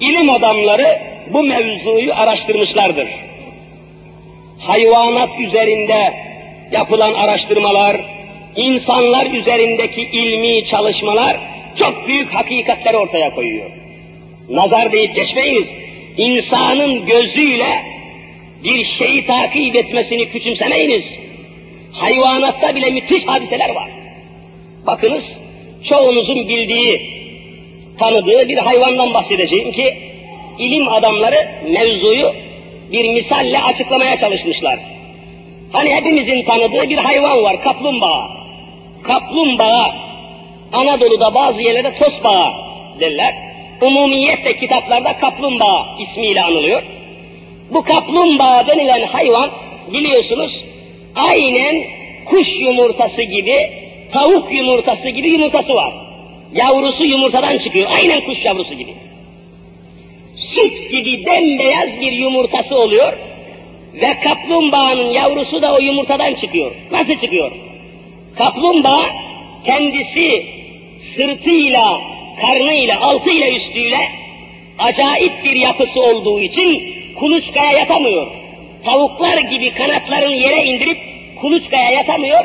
İlim 0.00 0.30
adamları 0.30 1.00
bu 1.32 1.42
mevzuyu 1.42 2.14
araştırmışlardır. 2.14 3.08
Hayvanat 4.58 5.40
üzerinde 5.40 6.14
yapılan 6.72 7.14
araştırmalar, 7.14 7.96
insanlar 8.56 9.26
üzerindeki 9.26 10.02
ilmi 10.02 10.66
çalışmalar 10.66 11.36
çok 11.78 12.08
büyük 12.08 12.34
hakikatleri 12.34 12.96
ortaya 12.96 13.34
koyuyor. 13.34 13.70
Nazar 14.50 14.92
deyip 14.92 15.14
geçmeyiniz. 15.14 15.68
İnsanın 16.16 17.06
gözüyle 17.06 17.82
bir 18.64 18.84
şeyi 18.84 19.26
takip 19.26 19.76
etmesini 19.76 20.28
küçümsemeyiniz. 20.28 21.04
Hayvanatta 21.92 22.74
bile 22.74 22.90
müthiş 22.90 23.26
hadiseler 23.26 23.70
var. 23.70 23.90
Bakınız, 24.86 25.24
çoğunuzun 25.88 26.48
bildiği, 26.48 27.15
tanıdığı 27.98 28.48
bir 28.48 28.58
hayvandan 28.58 29.14
bahsedeceğim 29.14 29.72
ki, 29.72 29.96
ilim 30.58 30.88
adamları 30.88 31.48
mevzuyu 31.72 32.32
bir 32.92 33.08
misalle 33.08 33.62
açıklamaya 33.62 34.20
çalışmışlar. 34.20 34.78
Hani 35.72 35.94
hepimizin 35.94 36.44
tanıdığı 36.44 36.88
bir 36.88 36.98
hayvan 36.98 37.42
var, 37.42 37.62
kaplumbağa. 37.62 38.28
Kaplumbağa, 39.02 39.94
Anadolu'da 40.72 41.34
bazı 41.34 41.62
yerlerde 41.62 41.98
tosbağa 41.98 42.54
derler. 43.00 43.34
Umumiyetle 43.80 44.56
kitaplarda 44.56 45.18
kaplumbağa 45.18 45.86
ismiyle 46.00 46.42
anılıyor. 46.42 46.82
Bu 47.70 47.82
kaplumbağa 47.82 48.66
denilen 48.66 49.06
hayvan 49.06 49.50
biliyorsunuz 49.92 50.64
aynen 51.16 51.84
kuş 52.26 52.48
yumurtası 52.60 53.22
gibi, 53.22 53.70
tavuk 54.12 54.54
yumurtası 54.54 55.08
gibi 55.08 55.28
yumurtası 55.28 55.74
var. 55.74 56.05
Yavrusu 56.54 57.04
yumurtadan 57.04 57.58
çıkıyor, 57.58 57.90
aynen 57.90 58.20
kuş 58.20 58.44
yavrusu 58.44 58.74
gibi. 58.74 58.94
Süt 60.54 60.90
gibi 60.90 61.26
bembeyaz 61.26 62.00
bir 62.00 62.12
yumurtası 62.12 62.78
oluyor 62.78 63.12
ve 63.94 64.20
kaplumbağanın 64.24 65.10
yavrusu 65.10 65.62
da 65.62 65.74
o 65.74 65.80
yumurtadan 65.80 66.34
çıkıyor. 66.34 66.74
Nasıl 66.92 67.20
çıkıyor? 67.20 67.52
Kaplumbağa 68.38 69.10
kendisi 69.64 70.46
sırtıyla, 71.16 72.00
karnıyla, 72.40 73.00
altıyla, 73.00 73.48
üstüyle 73.48 74.08
acayip 74.78 75.44
bir 75.44 75.56
yapısı 75.56 76.00
olduğu 76.00 76.40
için 76.40 76.94
kuluçkaya 77.14 77.72
yatamıyor. 77.72 78.26
Tavuklar 78.84 79.38
gibi 79.38 79.74
kanatlarını 79.74 80.34
yere 80.34 80.64
indirip 80.64 80.98
kuluçkaya 81.40 81.90
yatamıyor. 81.90 82.44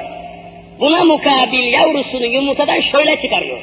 Buna 0.80 1.04
mukabil 1.04 1.74
yavrusunu 1.74 2.26
yumurtadan 2.26 2.82
şöyle 2.82 3.22
çıkarıyor. 3.22 3.60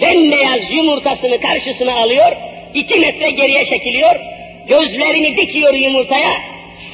Bembeyaz 0.00 0.70
yumurtasını 0.70 1.40
karşısına 1.40 1.94
alıyor, 1.94 2.32
iki 2.74 3.00
metre 3.00 3.30
geriye 3.30 3.66
çekiliyor, 3.66 4.16
gözlerini 4.68 5.36
dikiyor 5.36 5.74
yumurtaya, 5.74 6.32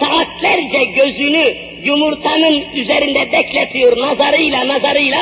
saatlerce 0.00 0.84
gözünü 0.84 1.44
yumurtanın 1.84 2.64
üzerinde 2.74 3.32
bekletiyor 3.32 4.00
nazarıyla 4.00 4.68
nazarıyla, 4.68 5.20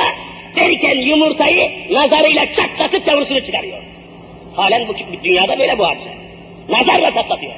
derken 0.56 0.98
yumurtayı 0.98 1.70
nazarıyla 1.90 2.46
çatlatıp 2.54 3.08
yavrusunu 3.08 3.46
çıkarıyor. 3.46 3.78
Halen 4.56 4.88
bu 4.88 4.94
dünyada 5.24 5.58
böyle 5.58 5.78
bu 5.78 5.86
hadise. 5.86 6.10
Nazarla 6.68 7.14
çatlatıyor. 7.14 7.52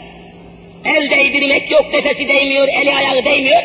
El 0.84 1.10
değdirmek 1.10 1.70
yok, 1.70 1.92
nefesi 1.92 2.28
değmiyor, 2.28 2.68
eli 2.68 2.94
ayağı 2.94 3.24
değmiyor. 3.24 3.62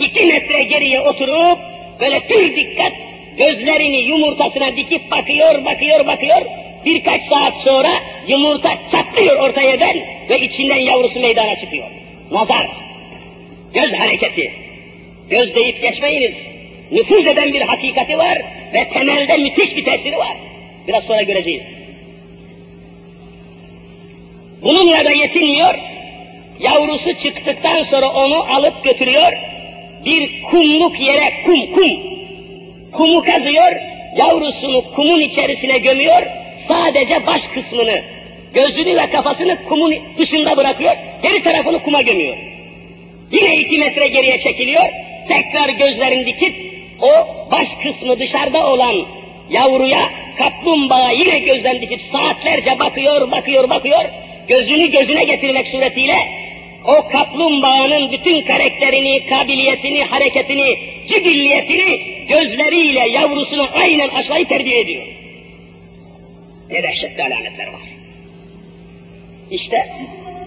İki 0.00 0.26
metre 0.26 0.62
geriye 0.62 1.00
oturup 1.00 1.58
böyle 2.00 2.20
tür 2.20 2.56
dikkat 2.56 2.92
gözlerini 3.38 3.96
yumurtasına 3.96 4.76
dikip 4.76 5.10
bakıyor, 5.10 5.64
bakıyor, 5.64 6.06
bakıyor. 6.06 6.42
Birkaç 6.84 7.24
saat 7.24 7.54
sonra 7.64 7.90
yumurta 8.28 8.78
çatlıyor 8.92 9.36
orta 9.36 9.62
yerden 9.62 9.96
ve 10.30 10.40
içinden 10.40 10.80
yavrusu 10.80 11.20
meydana 11.20 11.60
çıkıyor. 11.60 11.86
Nazar, 12.30 12.68
göz 13.74 13.92
hareketi. 13.92 14.52
Göz 15.30 15.54
deyip 15.54 15.82
geçmeyiniz. 15.82 16.34
Nüfuz 16.92 17.26
eden 17.26 17.52
bir 17.52 17.60
hakikati 17.60 18.18
var 18.18 18.38
ve 18.74 18.88
temelde 18.88 19.36
müthiş 19.36 19.76
bir 19.76 19.84
tesiri 19.84 20.16
var. 20.16 20.36
Biraz 20.88 21.04
sonra 21.04 21.22
göreceğiz. 21.22 21.62
Bununla 24.62 25.04
da 25.04 25.10
yetinmiyor. 25.10 25.74
Yavrusu 26.60 27.18
çıktıktan 27.22 27.84
sonra 27.84 28.12
onu 28.12 28.54
alıp 28.54 28.84
götürüyor. 28.84 29.32
Bir 30.04 30.42
kumluk 30.42 31.00
yere 31.00 31.42
kum 31.46 31.72
kum. 31.72 32.17
Kumu 32.92 33.24
kazıyor, 33.24 33.72
yavrusunu 34.16 34.94
kumun 34.94 35.20
içerisine 35.20 35.78
gömüyor. 35.78 36.22
Sadece 36.68 37.26
baş 37.26 37.42
kısmını, 37.42 38.02
gözünü 38.54 38.96
ve 38.96 39.10
kafasını 39.10 39.64
kumun 39.68 39.94
dışında 40.18 40.56
bırakıyor. 40.56 40.92
geri 41.22 41.42
tarafını 41.42 41.82
kuma 41.82 42.02
gömüyor. 42.02 42.36
Yine 43.32 43.56
iki 43.56 43.78
metre 43.78 44.08
geriye 44.08 44.40
çekiliyor, 44.40 44.88
tekrar 45.28 45.68
gözlerini 45.68 46.26
dikip 46.26 46.54
o 47.00 47.10
baş 47.52 47.68
kısmı 47.82 48.18
dışarıda 48.18 48.66
olan 48.66 48.94
yavruya 49.50 50.10
kaplumbağa 50.38 51.10
yine 51.10 51.38
gözden 51.38 51.80
dikip 51.80 52.00
saatlerce 52.12 52.78
bakıyor, 52.78 53.30
bakıyor, 53.30 53.70
bakıyor. 53.70 54.04
Gözünü 54.48 54.90
gözüne 54.90 55.24
getirmek 55.24 55.66
suretiyle 55.66 56.16
o 56.84 57.08
kaplumbağanın 57.08 58.12
bütün 58.12 58.42
karakterini, 58.42 59.26
kabiliyetini, 59.26 60.04
hareketini, 60.04 60.78
cibilliyetini 61.08 62.00
gözleriyle 62.28 63.08
yavrusunu 63.08 63.68
aynen 63.74 64.08
aşağıya 64.08 64.48
terbiye 64.48 64.80
ediyor. 64.80 65.06
Ne 66.70 66.82
dehşetli 66.82 67.22
alametler 67.22 67.66
var. 67.66 67.88
İşte 69.50 69.88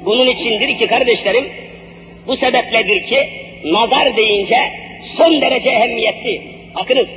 bunun 0.06 0.28
içindir 0.28 0.78
ki 0.78 0.88
kardeşlerim, 0.88 1.50
bu 2.28 2.38
sebepledir 2.38 3.08
ki 3.08 3.30
nazar 3.66 4.18
deyince 4.18 4.72
son 5.18 5.42
derece 5.42 5.70
ehemmiyetli. 5.70 6.42
Bakınız, 6.76 7.08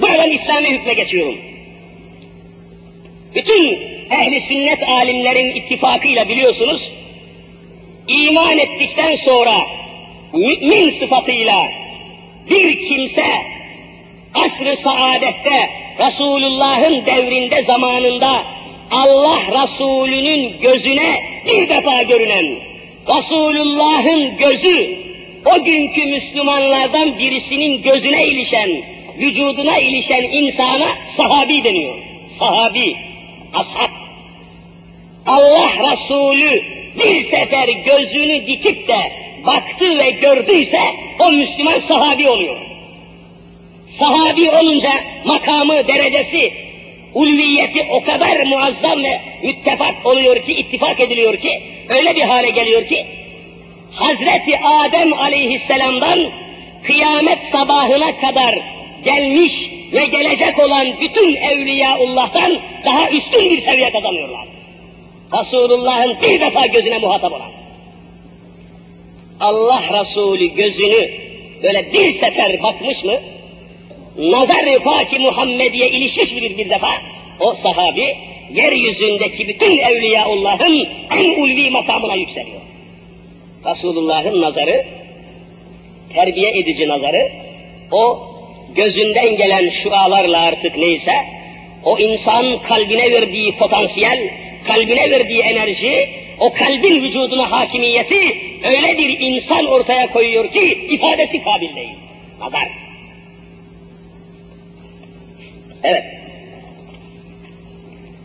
buradan 0.00 0.30
İslami 0.30 0.68
hükme 0.68 0.94
geçiyorum. 0.94 1.38
Bütün 3.34 3.78
ehli 4.10 4.40
sünnet 4.48 4.88
alimlerin 4.88 5.54
ittifakıyla 5.54 6.28
biliyorsunuz, 6.28 6.92
iman 8.08 8.58
ettikten 8.58 9.16
sonra 9.16 9.54
mümin 10.32 11.00
sıfatıyla 11.00 11.68
bir 12.50 12.88
kimse 12.88 13.26
asr-ı 14.34 14.76
saadette 14.84 15.70
Resulullah'ın 15.98 17.06
devrinde 17.06 17.62
zamanında 17.62 18.44
Allah 18.90 19.40
Resulü'nün 19.40 20.60
gözüne 20.60 21.22
bir 21.46 21.68
defa 21.68 22.02
görünen 22.02 22.44
Resulullah'ın 23.08 24.36
gözü 24.36 25.08
o 25.44 25.64
günkü 25.64 26.06
Müslümanlardan 26.06 27.18
birisinin 27.18 27.82
gözüne 27.82 28.26
ilişen, 28.26 28.70
vücuduna 29.18 29.78
ilişen 29.78 30.22
insana 30.22 30.88
sahabi 31.16 31.64
deniyor. 31.64 31.98
Sahabi, 32.38 32.96
ashab. 33.54 34.07
Allah 35.28 35.92
Resulü 35.92 36.64
bir 36.98 37.30
sefer 37.30 37.68
gözünü 37.68 38.46
dikip 38.46 38.88
de 38.88 39.12
baktı 39.46 39.98
ve 39.98 40.10
gördüyse 40.10 40.80
o 41.20 41.32
Müslüman 41.32 41.80
sahabi 41.88 42.28
oluyor. 42.28 42.56
Sahabi 43.98 44.50
olunca 44.50 44.90
makamı, 45.24 45.88
derecesi, 45.88 46.52
ulviyeti 47.14 47.86
o 47.90 48.04
kadar 48.04 48.46
muazzam 48.46 49.04
ve 49.04 49.20
müttefak 49.42 50.06
oluyor 50.06 50.46
ki, 50.46 50.52
ittifak 50.52 51.00
ediliyor 51.00 51.36
ki, 51.36 51.62
öyle 51.88 52.16
bir 52.16 52.22
hale 52.22 52.50
geliyor 52.50 52.88
ki, 52.88 53.06
Hazreti 53.92 54.58
Adem 54.58 55.12
aleyhisselamdan 55.12 56.18
kıyamet 56.82 57.38
sabahına 57.52 58.20
kadar 58.20 58.58
gelmiş 59.04 59.52
ve 59.92 60.06
gelecek 60.06 60.58
olan 60.58 61.00
bütün 61.00 61.36
Evliyaullah'tan 61.36 62.58
daha 62.84 63.10
üstün 63.10 63.50
bir 63.50 63.60
seviye 63.62 63.92
kazanıyorlar. 63.92 64.57
Resulullah'ın 65.32 66.16
bir 66.22 66.40
defa 66.40 66.66
gözüne 66.66 66.98
muhatap 66.98 67.32
olan. 67.32 67.50
Allah 69.40 69.82
Resulü 70.00 70.46
gözünü 70.46 71.10
böyle 71.62 71.92
bir 71.92 72.20
sefer 72.20 72.62
bakmış 72.62 73.04
mı, 73.04 73.20
nazar-ı 74.18 74.78
Paki 74.84 75.18
Muhammediye 75.18 75.90
ilişmiş 75.90 76.30
bir 76.30 76.58
bir 76.58 76.70
defa, 76.70 76.90
o 77.40 77.54
sahabi, 77.54 78.16
yeryüzündeki 78.52 79.48
bütün 79.48 79.78
Evliyaullah'ın 79.78 80.88
en 81.10 81.42
ulvi 81.42 81.70
makamına 81.70 82.14
yükseliyor. 82.14 82.60
Resulullah'ın 83.66 84.40
nazarı, 84.40 84.84
terbiye 86.14 86.58
edici 86.58 86.88
nazarı, 86.88 87.32
o 87.92 88.18
gözünden 88.74 89.36
gelen 89.36 89.70
şualarla 89.82 90.40
artık 90.40 90.76
neyse, 90.76 91.12
o 91.84 91.98
insan 91.98 92.62
kalbine 92.62 93.10
verdiği 93.10 93.56
potansiyel, 93.56 94.30
kalbine 94.68 95.10
verdiği 95.10 95.40
enerji, 95.40 96.08
o 96.38 96.52
kalbin 96.52 97.02
vücuduna 97.02 97.50
hakimiyeti 97.50 98.36
öyle 98.64 98.98
bir 98.98 99.20
insan 99.20 99.66
ortaya 99.66 100.12
koyuyor 100.12 100.52
ki 100.52 100.86
ifadesi 100.90 101.44
kabil 101.44 101.76
değil. 101.76 101.94
Nazar. 102.40 102.68
Evet. 105.84 106.04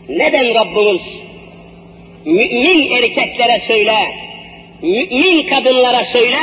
Neden 0.08 0.54
Rabbimiz 0.54 1.02
mümin 2.24 2.90
erkeklere 2.90 3.62
söyle, 3.68 3.96
mümin 4.82 5.46
kadınlara 5.46 6.04
söyle, 6.12 6.38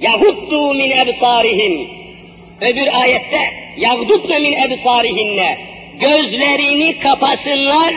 yahuddu 0.00 0.74
min 0.74 0.90
ebsarihim. 0.90 1.88
Öbür 2.60 3.00
ayette 3.00 3.50
yagdutne 3.76 4.38
min 4.38 4.52
ebsarihinne. 4.52 5.58
Gözlerini 6.00 6.98
kapasınlar, 6.98 7.94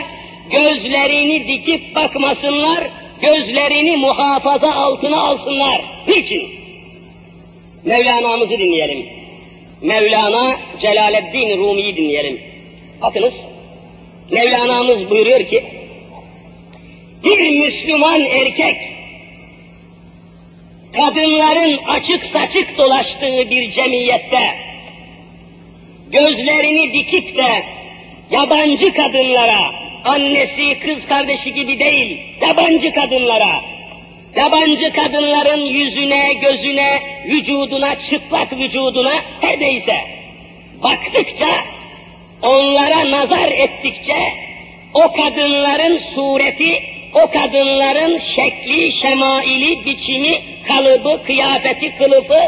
gözlerini 0.50 1.48
dikip 1.48 1.96
bakmasınlar, 1.96 2.90
gözlerini 3.22 3.96
muhafaza 3.96 4.72
altına 4.72 5.20
alsınlar. 5.20 5.82
Niçin? 6.08 6.60
Mevlana'mızı 7.84 8.50
dinleyelim. 8.50 9.06
Mevlana 9.82 10.56
Celaleddin 10.80 11.58
Rumi'yi 11.58 11.96
dinleyelim. 11.96 12.40
Bakınız, 13.02 13.34
Mevlana'mız 14.30 15.10
buyuruyor 15.10 15.48
ki, 15.48 15.64
bir 17.24 17.50
Müslüman 17.50 18.20
erkek, 18.20 18.76
kadınların 20.92 21.78
açık 21.88 22.24
saçık 22.24 22.78
dolaştığı 22.78 23.50
bir 23.50 23.72
cemiyette, 23.72 24.58
gözlerini 26.12 26.92
dikip 26.92 27.36
de 27.36 27.64
yabancı 28.30 28.94
kadınlara, 28.94 29.60
annesi, 30.04 30.80
kız 30.80 31.06
kardeşi 31.08 31.54
gibi 31.54 31.78
değil, 31.78 32.20
yabancı 32.40 32.94
kadınlara, 32.94 33.60
yabancı 34.36 34.92
kadınların 34.92 35.64
yüzüne, 35.64 36.32
gözüne, 36.32 37.02
vücuduna, 37.26 38.00
çıplak 38.00 38.52
vücuduna 38.52 39.12
her 39.40 39.60
neyse, 39.60 39.96
baktıkça, 40.82 41.64
onlara 42.42 43.10
nazar 43.10 43.52
ettikçe, 43.52 44.32
o 44.94 45.12
kadınların 45.12 46.00
sureti, 46.14 46.82
o 47.14 47.30
kadınların 47.30 48.18
şekli, 48.18 48.92
şemaili, 48.92 49.84
biçimi, 49.84 50.42
kalıbı, 50.68 51.24
kıyafeti, 51.24 51.96
kılıfı, 51.98 52.40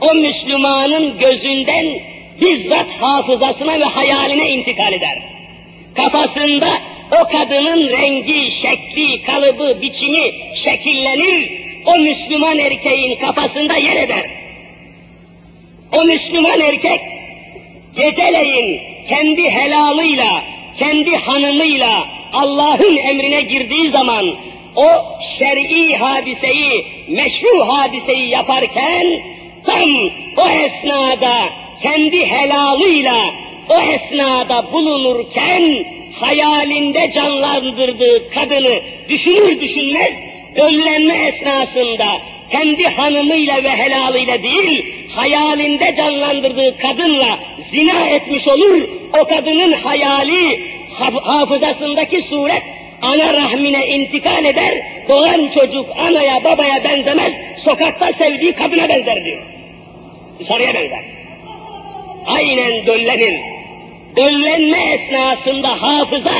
o 0.00 0.14
Müslümanın 0.14 1.18
gözünden 1.18 1.86
bizzat 2.40 2.86
hafızasına 3.00 3.80
ve 3.80 3.84
hayaline 3.84 4.50
intikal 4.50 4.92
eder. 4.92 5.18
Kafasında 5.94 6.68
o 7.12 7.28
kadının 7.28 7.88
rengi, 7.88 8.50
şekli, 8.50 9.22
kalıbı, 9.22 9.82
biçimi 9.82 10.32
şekillenir, 10.64 11.50
o 11.86 11.98
Müslüman 11.98 12.58
erkeğin 12.58 13.18
kafasında 13.20 13.76
yer 13.76 13.96
eder. 13.96 14.30
O 15.92 16.04
Müslüman 16.04 16.60
erkek 16.60 17.00
geceleyin 17.96 18.80
kendi 19.08 19.50
helalıyla, 19.50 20.44
kendi 20.78 21.16
hanımıyla 21.16 22.08
Allah'ın 22.32 22.96
emrine 22.96 23.40
girdiği 23.40 23.90
zaman 23.90 24.36
o 24.76 24.86
şer'i 25.38 25.96
hadiseyi, 25.96 26.86
meşru 27.08 27.68
hadiseyi 27.68 28.28
yaparken 28.28 29.06
tam 29.66 29.90
o 30.36 30.48
esnada 30.48 31.48
kendi 31.82 32.26
helalıyla 32.26 33.16
o 33.68 33.80
esnada 33.80 34.72
bulunurken 34.72 35.84
hayalinde 36.20 37.12
canlandırdığı 37.14 38.30
kadını 38.30 38.80
düşünür 39.08 39.60
düşünmez 39.60 40.12
öllenme 40.56 41.14
esnasında 41.14 42.06
kendi 42.50 42.84
hanımıyla 42.84 43.64
ve 43.64 43.68
helalıyla 43.70 44.42
değil, 44.42 44.94
hayalinde 45.14 45.94
canlandırdığı 45.96 46.78
kadınla 46.78 47.38
zina 47.70 48.08
etmiş 48.08 48.48
olur, 48.48 48.88
o 49.20 49.24
kadının 49.24 49.72
hayali, 49.72 50.60
hafızasındaki 51.22 52.22
suret 52.22 52.62
ana 53.02 53.34
rahmine 53.34 53.86
intikal 53.86 54.44
eder, 54.44 54.74
doğan 55.08 55.50
çocuk 55.54 55.86
anaya 55.98 56.44
babaya 56.44 56.84
benzemez, 56.84 57.32
sokakta 57.64 58.12
sevdiği 58.12 58.52
kadına 58.52 58.88
benzer 58.88 59.24
diyor. 59.24 59.42
Sarıya 60.48 60.74
benzer. 60.74 61.04
Aynen 62.26 62.86
döllenir. 62.86 63.55
Döllenme 64.16 64.78
esnasında 64.78 65.82
hafıza, 65.82 66.36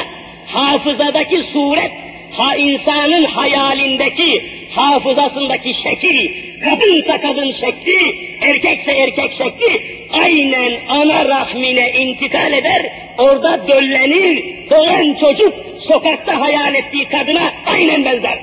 hafızadaki 0.46 1.36
suret, 1.36 1.92
ha 2.32 2.56
insanın 2.56 3.24
hayalindeki, 3.24 4.50
hafızasındaki 4.70 5.74
şekil, 5.74 6.30
kadınsa 6.60 7.20
kadın 7.20 7.52
şekli, 7.52 8.28
erkekse 8.42 8.92
erkek 8.92 9.32
şekli, 9.32 10.06
aynen 10.12 10.72
ana 10.88 11.28
rahmine 11.28 11.92
intikal 11.92 12.52
eder, 12.52 12.92
orada 13.18 13.68
döllenir, 13.68 14.44
doğan 14.70 15.14
çocuk 15.14 15.54
sokakta 15.88 16.40
hayal 16.40 16.74
ettiği 16.74 17.08
kadına 17.08 17.52
aynen 17.66 18.04
benzer. 18.04 18.38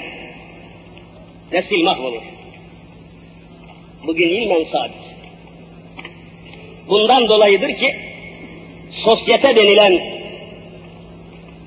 Nesil 1.51 1.83
mahvolur. 1.83 2.21
Bugün 4.07 4.29
ilmen 4.29 4.63
sabit. 4.71 4.95
Bundan 6.87 7.29
dolayıdır 7.29 7.75
ki 7.75 8.12
sosyete 9.03 9.55
denilen 9.55 9.99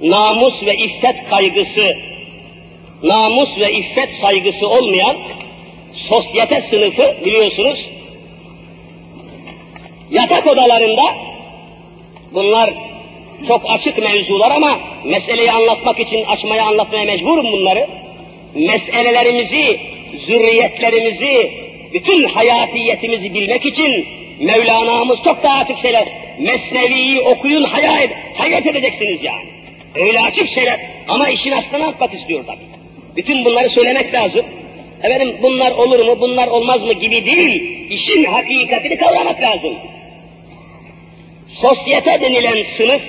namus 0.00 0.62
ve 0.62 0.76
iffet 0.76 1.28
kaygısı, 1.30 1.96
namus 3.02 3.58
ve 3.58 3.72
iffet 3.72 4.08
saygısı 4.20 4.68
olmayan 4.68 5.16
sosyete 6.08 6.62
sınıfı 6.70 7.16
biliyorsunuz 7.24 7.78
yatak 10.10 10.46
odalarında 10.46 11.02
bunlar 12.34 12.70
çok 13.48 13.70
açık 13.70 13.98
mevzular 13.98 14.50
ama 14.50 14.80
meseleyi 15.04 15.52
anlatmak 15.52 16.00
için 16.00 16.24
açmaya 16.24 16.64
anlatmaya 16.64 17.04
mecburum 17.04 17.52
bunları. 17.52 17.88
Meselelerimizi, 18.54 19.80
zürriyetlerimizi, 20.26 21.52
bütün 21.92 22.24
hayatiyetimizi 22.24 23.34
bilmek 23.34 23.66
için 23.66 24.06
Mevlana'mız 24.40 25.18
çok 25.24 25.42
daha 25.42 25.58
açık 25.58 25.78
şeyler. 25.78 26.08
Mesnevi'yi 26.38 27.20
okuyun 27.20 27.64
hayal, 27.64 28.08
hayat 28.34 28.66
edeceksiniz 28.66 29.22
yani. 29.22 29.48
Öyle 29.94 30.20
açık 30.20 30.48
şeyler 30.48 30.80
ama 31.08 31.28
işin 31.28 31.52
aslını 31.52 31.86
atmak 31.86 32.14
istiyor 32.14 32.46
tabii. 32.46 32.66
Bütün 33.16 33.44
bunları 33.44 33.70
söylemek 33.70 34.14
lazım. 34.14 34.46
Efendim 35.02 35.36
bunlar 35.42 35.72
olur 35.72 36.06
mu, 36.06 36.20
bunlar 36.20 36.48
olmaz 36.48 36.82
mı 36.82 36.92
gibi 36.92 37.24
değil, 37.24 37.90
işin 37.90 38.24
hakikatini 38.24 38.96
kavramak 38.98 39.42
lazım. 39.42 39.74
Sosyete 41.60 42.20
denilen 42.20 42.64
sınıf, 42.76 43.02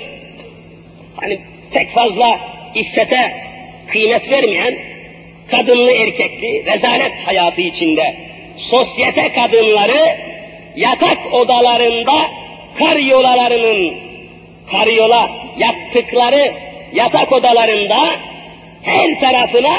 hani 1.16 1.40
pek 1.72 1.94
fazla 1.94 2.40
iffete 2.74 3.32
kıymet 3.86 4.30
vermeyen, 4.32 4.78
kadınlı 5.50 5.90
erkekli, 5.90 6.64
rezalet 6.64 7.12
hayatı 7.24 7.60
içinde, 7.60 8.16
sosyete 8.56 9.32
kadınları 9.32 10.16
yatak 10.76 11.32
odalarında 11.32 12.30
karyolalarının, 12.78 13.94
karyola 14.70 15.30
yaptıkları 15.58 16.52
yatak 16.94 17.32
odalarında 17.32 17.98
her 18.82 19.20
tarafına 19.20 19.78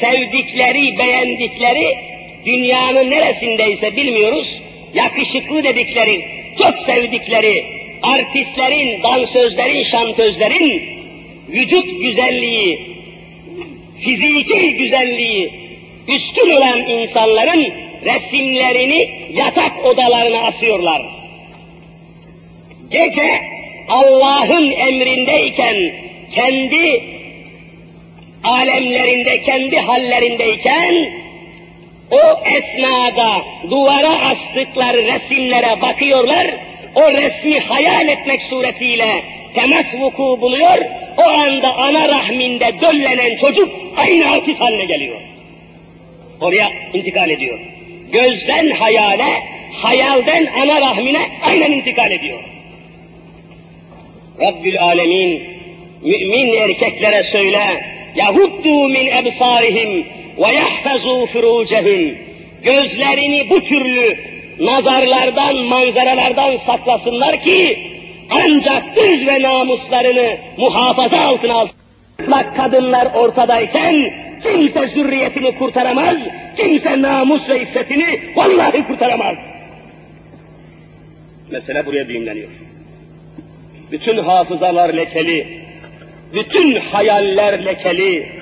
sevdikleri, 0.00 0.98
beğendikleri, 0.98 1.98
dünyanın 2.46 3.10
neresindeyse 3.10 3.96
bilmiyoruz, 3.96 4.60
yakışıklı 4.94 5.64
dedikleri, 5.64 6.24
çok 6.58 6.78
sevdikleri, 6.86 7.64
artistlerin, 8.02 9.02
dansözlerin, 9.02 9.84
şantözlerin, 9.84 10.82
vücut 11.48 12.00
güzelliği, 12.00 12.80
fiziki 14.04 14.76
güzelliği 14.76 15.52
üstün 16.08 16.50
olan 16.50 16.86
insanların 16.86 17.72
resimlerini 18.04 19.10
yatak 19.34 19.84
odalarına 19.84 20.40
asıyorlar. 20.40 21.21
Gece 22.92 23.40
Allah'ın 23.88 24.70
emrindeyken 24.70 25.92
kendi 26.34 27.02
alemlerinde, 28.44 29.42
kendi 29.42 29.78
hallerindeyken 29.78 31.22
o 32.10 32.46
esnada 32.48 33.42
duvara 33.70 34.30
astıkları 34.30 35.06
resimlere 35.06 35.82
bakıyorlar, 35.82 36.46
o 36.94 37.12
resmi 37.12 37.60
hayal 37.60 38.08
etmek 38.08 38.42
suretiyle 38.42 39.22
temas 39.54 39.86
vuku 40.00 40.40
buluyor, 40.40 40.78
o 41.16 41.22
anda 41.22 41.74
ana 41.74 42.08
rahminde 42.08 42.72
döllenen 42.80 43.36
çocuk 43.36 43.70
aynı 43.96 44.30
artist 44.30 44.60
haline 44.60 44.84
geliyor. 44.84 45.20
Oraya 46.40 46.70
intikal 46.94 47.30
ediyor. 47.30 47.60
Gözden 48.12 48.70
hayale, 48.70 49.42
hayalden 49.72 50.52
ana 50.62 50.80
rahmine 50.80 51.20
aynen 51.42 51.72
intikal 51.72 52.10
ediyor. 52.10 52.51
Rabbül 54.42 54.80
Alemin 54.80 55.42
mümin 56.02 56.52
erkeklere 56.56 57.22
söyle, 57.22 57.84
yahuddu 58.16 58.88
min 58.88 59.06
ebsarihim 59.06 60.06
ve 60.38 60.52
yahfazu 60.52 61.26
furucehum. 61.26 62.16
Gözlerini 62.62 63.50
bu 63.50 63.60
türlü 63.60 64.16
nazarlardan, 64.60 65.56
manzaralardan 65.56 66.56
saklasınlar 66.66 67.42
ki 67.42 67.78
ancak 68.30 68.96
düz 68.96 69.26
ve 69.26 69.42
namuslarını 69.42 70.36
muhafaza 70.56 71.20
altına 71.20 71.54
alsınlar. 71.54 72.54
Kadınlar 72.56 73.14
ortadayken 73.14 74.12
kimse 74.42 74.88
zürriyetini 74.88 75.58
kurtaramaz, 75.58 76.16
kimse 76.56 77.02
namus 77.02 77.48
ve 77.48 77.62
iffetini 77.62 78.20
vallahi 78.36 78.86
kurtaramaz. 78.86 79.36
Mesele 81.50 81.86
buraya 81.86 82.08
düğümleniyor. 82.08 82.48
Bütün 83.92 84.18
hafızalar 84.18 84.94
lekeli, 84.94 85.62
bütün 86.34 86.74
hayaller 86.76 87.64
lekeli, 87.64 88.32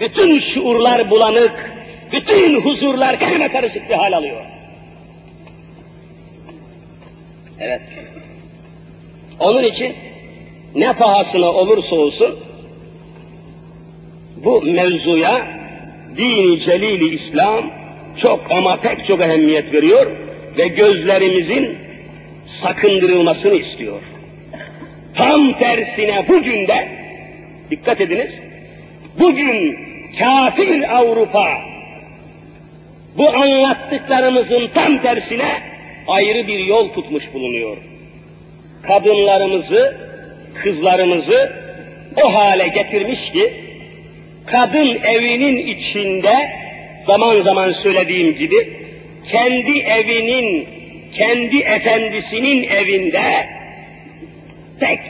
bütün 0.00 0.40
şuurlar 0.40 1.10
bulanık, 1.10 1.72
bütün 2.12 2.60
huzurlar 2.60 3.18
karma 3.18 3.48
karışık 3.48 3.88
bir 3.88 3.94
hal 3.94 4.12
alıyor. 4.12 4.42
Evet. 7.60 7.80
Onun 9.40 9.62
için 9.62 9.94
ne 10.74 10.92
pahasına 10.92 11.52
olursa 11.52 11.96
olsun 11.96 12.40
bu 14.36 14.62
mevzuya 14.62 15.46
dini 16.16 16.60
celili 16.60 17.14
İslam 17.14 17.70
çok 18.22 18.50
ama 18.50 18.76
pek 18.76 19.06
çok 19.06 19.20
ehemmiyet 19.20 19.72
veriyor 19.72 20.06
ve 20.58 20.68
gözlerimizin 20.68 21.78
sakındırılmasını 22.62 23.54
istiyor. 23.54 24.11
Tam 25.16 25.58
tersine 25.58 26.28
bugün 26.28 26.68
de, 26.68 26.88
dikkat 27.70 28.00
ediniz, 28.00 28.32
bugün 29.18 29.78
kafir 30.18 30.96
Avrupa 30.96 31.48
bu 33.16 33.28
anlattıklarımızın 33.28 34.70
tam 34.74 35.02
tersine 35.02 35.62
ayrı 36.08 36.46
bir 36.48 36.58
yol 36.58 36.92
tutmuş 36.92 37.24
bulunuyor. 37.34 37.76
Kadınlarımızı, 38.82 39.96
kızlarımızı 40.62 41.52
o 42.24 42.34
hale 42.34 42.68
getirmiş 42.68 43.32
ki, 43.32 43.54
kadın 44.46 44.98
evinin 45.04 45.56
içinde, 45.56 46.50
zaman 47.06 47.42
zaman 47.42 47.72
söylediğim 47.72 48.34
gibi, 48.34 48.76
kendi 49.32 49.78
evinin, 49.78 50.68
kendi 51.14 51.58
efendisinin 51.58 52.62
evinde, 52.62 53.48
pek 54.82 55.00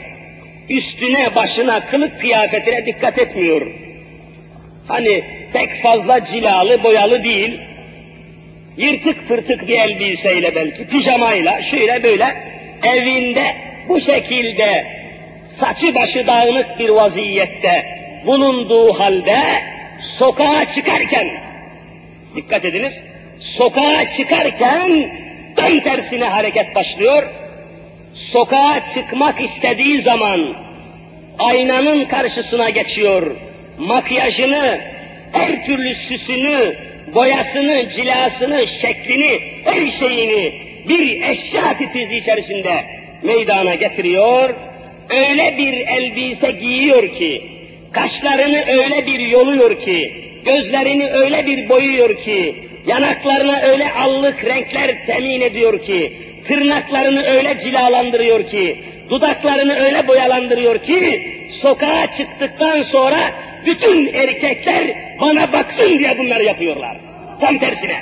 üstüne 0.69 1.35
başına 1.35 1.85
kılık 1.89 2.21
kıyafetine 2.21 2.85
dikkat 2.85 3.19
etmiyor. 3.19 3.67
Hani 4.87 5.23
pek 5.53 5.83
fazla 5.83 6.25
cilalı 6.25 6.83
boyalı 6.83 7.23
değil, 7.23 7.59
yırtık 8.77 9.27
pırtık 9.27 9.67
bir 9.67 9.79
elbiseyle 9.79 10.55
belki, 10.55 10.87
pijamayla, 10.87 11.61
şöyle 11.61 12.03
böyle 12.03 12.35
evinde 12.83 13.55
bu 13.89 14.01
şekilde 14.01 14.87
saçı 15.59 15.95
başı 15.95 16.27
dağınık 16.27 16.79
bir 16.79 16.89
vaziyette 16.89 17.85
bulunduğu 18.25 18.99
halde 18.99 19.39
sokağa 20.19 20.73
çıkarken, 20.75 21.27
dikkat 22.35 22.65
ediniz, 22.65 22.93
sokağa 23.39 24.15
çıkarken 24.17 25.09
tam 25.55 25.79
tersine 25.79 26.25
hareket 26.25 26.75
başlıyor, 26.75 27.23
sokağa 28.33 28.83
çıkmak 28.93 29.41
istediği 29.41 30.01
zaman 30.01 30.55
aynanın 31.39 32.05
karşısına 32.05 32.69
geçiyor, 32.69 33.35
makyajını, 33.77 34.81
her 35.31 35.65
türlü 35.65 35.95
süsünü, 35.95 36.75
boyasını, 37.15 37.89
cilasını, 37.95 38.67
şeklini, 38.81 39.39
her 39.63 39.91
şeyini 39.91 40.53
bir 40.89 41.21
eşya 41.21 41.77
titizi 41.77 42.15
içerisinde 42.15 42.85
meydana 43.23 43.75
getiriyor, 43.75 44.55
öyle 45.09 45.57
bir 45.57 45.73
elbise 45.73 46.51
giyiyor 46.51 47.15
ki, 47.19 47.49
kaşlarını 47.91 48.65
öyle 48.67 49.05
bir 49.05 49.19
yoluyor 49.19 49.85
ki, 49.85 50.13
gözlerini 50.45 51.11
öyle 51.11 51.45
bir 51.45 51.69
boyuyor 51.69 52.23
ki, 52.23 52.55
yanaklarına 52.87 53.61
öyle 53.61 53.93
allık 53.93 54.45
renkler 54.45 55.05
temin 55.07 55.41
ediyor 55.41 55.85
ki, 55.85 56.22
tırnaklarını 56.47 57.23
öyle 57.23 57.59
cilalandırıyor 57.63 58.49
ki, 58.49 58.83
dudaklarını 59.09 59.75
öyle 59.75 60.07
boyalandırıyor 60.07 60.79
ki, 60.79 61.21
sokağa 61.61 62.07
çıktıktan 62.17 62.83
sonra 62.83 63.31
bütün 63.65 64.13
erkekler 64.13 64.95
bana 65.21 65.53
baksın 65.53 65.99
diye 65.99 66.17
bunları 66.17 66.43
yapıyorlar. 66.43 66.97
Tam 67.41 67.57
tersine. 67.57 67.99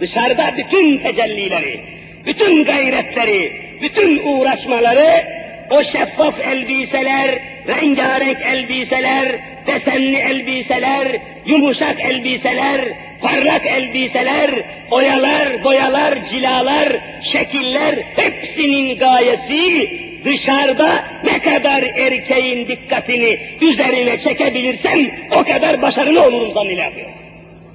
Dışarıda 0.00 0.54
bütün 0.56 0.98
tecellileri, 0.98 1.80
bütün 2.26 2.64
gayretleri, 2.64 3.52
bütün 3.82 4.26
uğraşmaları 4.26 5.26
o 5.70 5.84
şeffaf 5.84 6.40
elbiseler, 6.40 7.38
rengarenk 7.68 8.38
elbiseler, 8.40 9.38
desenli 9.66 10.16
elbiseler, 10.16 11.20
yumuşak 11.46 12.00
elbiseler, 12.00 12.80
parlak 13.22 13.66
elbiseler, 13.66 14.50
oyalar, 14.90 15.64
boyalar, 15.64 16.30
cilalar, 16.30 16.88
şekiller 17.32 17.94
hepsinin 18.16 18.98
gayesi 18.98 19.90
dışarıda 20.24 21.04
ne 21.24 21.42
kadar 21.42 21.82
erkeğin 21.82 22.68
dikkatini 22.68 23.38
üzerine 23.60 24.20
çekebilirsem 24.20 25.10
o 25.32 25.44
kadar 25.44 25.82
başarılı 25.82 26.22
olurum 26.26 26.54
zannıyla 26.54 26.84
yapıyor. 26.84 27.08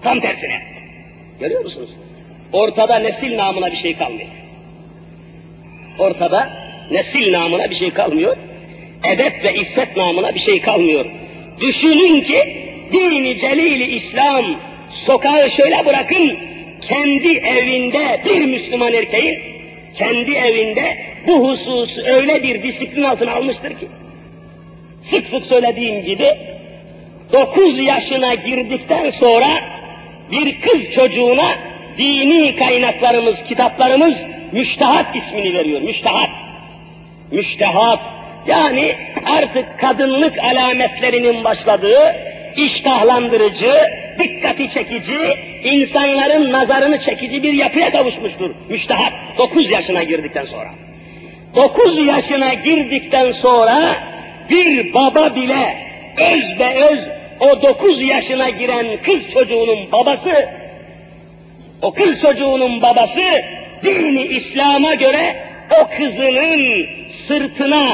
Tam 0.03 0.19
tersine. 0.19 0.62
Görüyor 1.39 1.63
musunuz? 1.63 1.89
Ortada 2.53 2.99
nesil 2.99 3.38
namına 3.38 3.71
bir 3.71 3.77
şey 3.77 3.97
kalmıyor. 3.97 4.29
Ortada 5.99 6.49
nesil 6.91 7.33
namına 7.33 7.69
bir 7.69 7.75
şey 7.75 7.93
kalmıyor. 7.93 8.38
Edep 9.03 9.45
ve 9.45 9.55
iffet 9.55 9.97
namına 9.97 10.36
bir 10.36 10.39
şey 10.39 10.62
kalmıyor. 10.62 11.05
Düşünün 11.62 12.21
ki 12.21 12.63
dini 12.91 13.39
celili 13.39 13.95
İslam 13.95 14.45
sokağı 14.91 15.52
şöyle 15.52 15.86
bırakın 15.86 16.38
kendi 16.82 17.38
evinde 17.38 18.21
bir 18.26 18.45
Müslüman 18.45 18.93
erkeğin 18.93 19.39
kendi 19.97 20.32
evinde 20.32 20.97
bu 21.28 21.50
husus 21.50 21.97
öyle 21.97 22.43
bir 22.43 22.63
disiplin 22.63 23.04
altına 23.04 23.34
almıştır 23.34 23.69
ki 23.69 23.88
sık 25.10 25.28
sık 25.30 25.45
söylediğim 25.45 26.04
gibi 26.04 26.28
9 27.34 27.80
yaşına 27.80 28.34
girdikten 28.34 29.12
sonra 29.12 29.47
bir 30.32 30.62
kız 30.62 30.93
çocuğuna 30.95 31.56
dini 31.97 32.56
kaynaklarımız, 32.56 33.36
kitaplarımız 33.47 34.13
müştehat 34.52 35.15
ismini 35.15 35.54
veriyor. 35.54 35.82
Müştehat. 35.82 36.30
Müştehat. 37.32 38.00
Yani 38.47 38.95
artık 39.26 39.80
kadınlık 39.80 40.39
alametlerinin 40.39 41.43
başladığı, 41.43 42.15
iştahlandırıcı, 42.57 43.73
dikkati 44.19 44.69
çekici, 44.69 45.17
insanların 45.63 46.51
nazarını 46.51 46.99
çekici 46.99 47.43
bir 47.43 47.53
yapıya 47.53 47.91
kavuşmuştur. 47.91 48.51
Müştehat. 48.69 49.13
9 49.37 49.71
yaşına 49.71 50.03
girdikten 50.03 50.45
sonra. 50.45 50.69
9 51.55 52.07
yaşına 52.07 52.53
girdikten 52.53 53.31
sonra 53.31 53.95
bir 54.49 54.93
baba 54.93 55.35
bile 55.35 55.77
öz 56.17 56.59
be 56.59 56.75
öz 56.91 56.99
o 57.39 57.61
9 57.61 58.03
yaşına 58.03 58.49
giren 58.49 58.85
kız 59.05 59.33
çocuğunun 59.33 59.91
babası 59.91 60.49
o 61.81 61.93
kız 61.93 62.21
çocuğunun 62.21 62.81
babası 62.81 63.43
dini 63.83 64.21
İslam'a 64.21 64.93
göre 64.93 65.35
o 65.81 65.89
kızının 65.97 66.87
sırtına, 67.27 67.85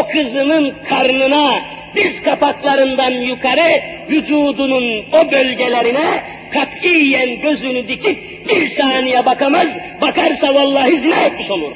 o 0.00 0.06
kızının 0.06 0.74
karnına, 0.88 1.60
diz 1.94 2.22
kapaklarından 2.22 3.10
yukarı 3.10 3.82
vücudunun 4.10 5.04
o 5.12 5.32
bölgelerine 5.32 6.22
katiyen 6.52 7.40
gözünü 7.40 7.88
dikip 7.88 8.48
bir 8.48 8.76
saniye 8.76 9.26
bakamaz, 9.26 9.66
bakarsa 10.00 10.54
vallahi 10.54 11.00
zina 11.00 11.20
etmiş 11.20 11.50
olur. 11.50 11.72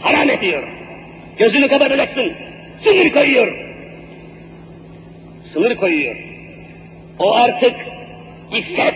Haram 0.00 0.30
ediyor. 0.30 0.68
Gözünü 1.38 1.68
kapatacaksın. 1.68 2.32
Sınır 2.84 3.10
koyuyor. 3.12 3.58
Sınır 5.52 5.76
koyuyor. 5.76 6.16
O 7.18 7.34
artık 7.34 7.74
iffet, 8.52 8.94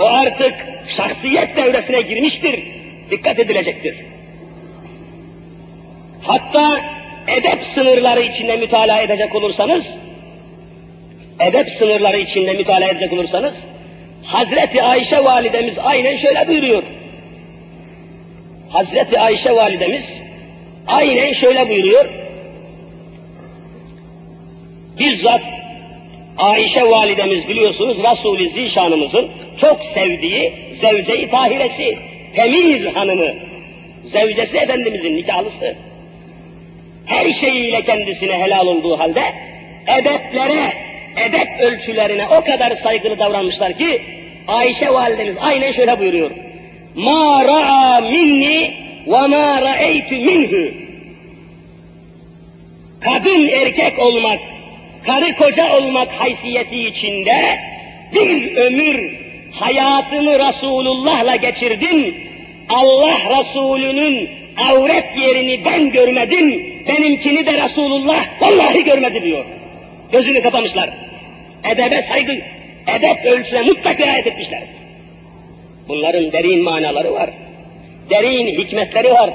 o 0.00 0.04
artık 0.04 0.54
şahsiyet 0.96 1.56
devresine 1.56 2.00
girmiştir. 2.00 2.64
Dikkat 3.10 3.38
edilecektir. 3.38 3.96
Hatta 6.22 6.80
edep 7.28 7.64
sınırları 7.74 8.22
içinde 8.22 8.56
mütalaa 8.56 9.00
edecek 9.00 9.34
olursanız, 9.34 9.84
edep 11.40 11.70
sınırları 11.70 12.16
içinde 12.16 12.52
mütalaa 12.52 12.88
edecek 12.88 13.12
olursanız, 13.12 13.54
Hazreti 14.24 14.82
Ayşe 14.82 15.24
validemiz 15.24 15.78
aynen 15.78 16.16
şöyle 16.16 16.48
buyuruyor. 16.48 16.82
Hazreti 18.68 19.20
Ayşe 19.20 19.56
validemiz 19.56 20.04
aynen 20.86 21.32
şöyle 21.32 21.68
buyuruyor. 21.68 22.08
Bizzat 24.98 25.42
Ayşe 26.38 26.90
validemiz 26.90 27.48
biliyorsunuz 27.48 27.96
Resul-i 27.98 28.50
Zişanımızın 28.50 29.30
çok 29.60 29.80
sevdiği 29.94 30.52
zevce-i 30.80 31.30
tahiresi, 31.30 31.98
temiz 32.36 32.96
hanımı, 32.96 33.34
zevcesi 34.04 34.56
Efendimizin 34.56 35.16
nikahlısı. 35.16 35.74
Her 37.06 37.32
şeyiyle 37.32 37.82
kendisine 37.82 38.38
helal 38.38 38.66
olduğu 38.66 38.98
halde 38.98 39.22
edeplere, 39.86 40.72
edep 41.16 41.60
ölçülerine 41.60 42.26
o 42.28 42.44
kadar 42.44 42.76
saygılı 42.82 43.18
davranmışlar 43.18 43.78
ki 43.78 44.02
Ayşe 44.48 44.92
validemiz 44.92 45.36
aynen 45.40 45.72
şöyle 45.72 45.98
buyuruyor. 45.98 46.30
Ma 46.94 47.44
ra'a 47.44 48.00
minni 48.00 48.74
ve 49.06 49.26
ma 49.26 49.62
ra'eytü 49.62 50.16
minhu. 50.16 50.74
Kadın 53.00 53.48
erkek 53.48 53.98
olmak, 53.98 54.38
karı 55.06 55.36
koca 55.36 55.76
olmak 55.76 56.08
haysiyeti 56.08 56.88
içinde 56.88 57.58
bir 58.14 58.56
ömür 58.56 59.14
hayatını 59.52 60.38
Resulullah'la 60.38 61.36
geçirdin. 61.36 62.14
Allah 62.68 63.18
Resulü'nün 63.18 64.30
avret 64.70 65.18
yerini 65.18 65.64
ben 65.64 65.90
görmedim, 65.90 66.66
benimkini 66.88 67.46
de 67.46 67.64
Resulullah 67.64 68.24
vallahi 68.40 68.84
görmedi 68.84 69.22
diyor. 69.22 69.44
Gözünü 70.12 70.42
kapamışlar. 70.42 71.03
Edebe 71.72 72.04
saygı, 72.08 72.32
edep 72.96 73.24
ölçüne 73.24 73.62
mutlaka 73.62 74.06
riayet 74.06 74.26
etmişler. 74.26 74.62
Bunların 75.88 76.32
derin 76.32 76.62
manaları 76.62 77.12
var. 77.12 77.30
Derin 78.10 78.46
hikmetleri 78.46 79.12
var. 79.12 79.30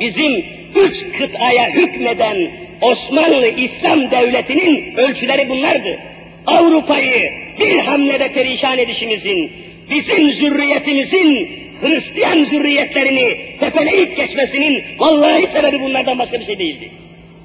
Bizim 0.00 0.44
üç 0.74 1.18
kıtaya 1.18 1.70
hükmeden 1.70 2.50
Osmanlı 2.80 3.46
İslam 3.46 4.10
Devleti'nin 4.10 4.96
ölçüleri 4.96 5.48
bunlardı. 5.48 5.98
Avrupa'yı 6.46 7.32
bir 7.60 7.78
hamlede 7.78 8.32
perişan 8.32 8.78
edişimizin, 8.78 9.52
bizim 9.90 10.32
zürriyetimizin 10.32 11.60
Hristiyan 11.80 12.44
zürriyetlerini 12.44 13.38
tepeleyip 13.60 14.16
geçmesinin 14.16 14.84
vallahi 14.98 15.46
sebebi 15.54 15.80
bunlardan 15.80 16.18
başka 16.18 16.40
bir 16.40 16.46
şey 16.46 16.58
değildi. 16.58 16.90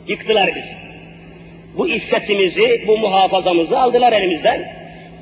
Yıktılar 0.08 0.50
biz. 0.56 0.85
Bu 1.77 1.89
iffetimizi, 1.89 2.83
bu 2.88 2.97
muhafazamızı 2.97 3.79
aldılar 3.79 4.13
elimizden. 4.13 4.71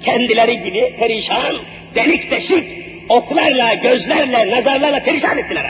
Kendileri 0.04 0.64
gibi 0.64 0.96
perişan, 1.00 1.56
delik 1.96 2.32
deşik, 2.32 2.66
oklarla, 3.10 3.74
gözlerle, 3.74 4.52
nazarlarla 4.52 5.04
perişan 5.04 5.38
ettiler. 5.38 5.66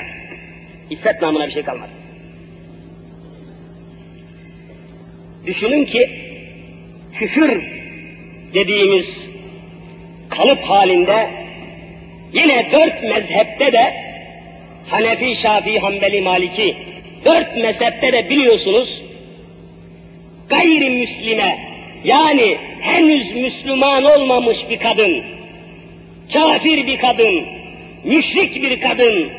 İffet 0.90 1.22
namına 1.22 1.48
bir 1.48 1.54
şey 1.54 1.64
kalmadı. 1.64 1.92
Düşünün 5.46 5.86
ki 5.86 6.10
küfür 7.14 7.64
dediğimiz 8.54 9.28
kalıp 10.30 10.62
halinde 10.62 11.30
yine 12.34 12.72
dört 12.72 13.04
mezhepte 13.04 13.74
de 13.74 13.94
Hanefi, 14.88 15.36
Şafii, 15.36 15.80
Hanbeli, 15.80 16.22
Maliki 16.22 16.78
dört 17.26 17.58
mezhepte 17.58 18.14
de 18.14 18.30
biliyorsunuz 18.30 19.03
gayrimüslime 20.54 21.60
yani 22.04 22.58
henüz 22.82 23.32
Müslüman 23.32 24.04
olmamış 24.04 24.58
bir 24.70 24.80
kadın, 24.80 25.24
kafir 26.34 26.88
bir 26.88 26.98
kadın, 26.98 27.46
müşrik 28.04 28.62
bir 28.62 28.82
kadın, 28.82 29.30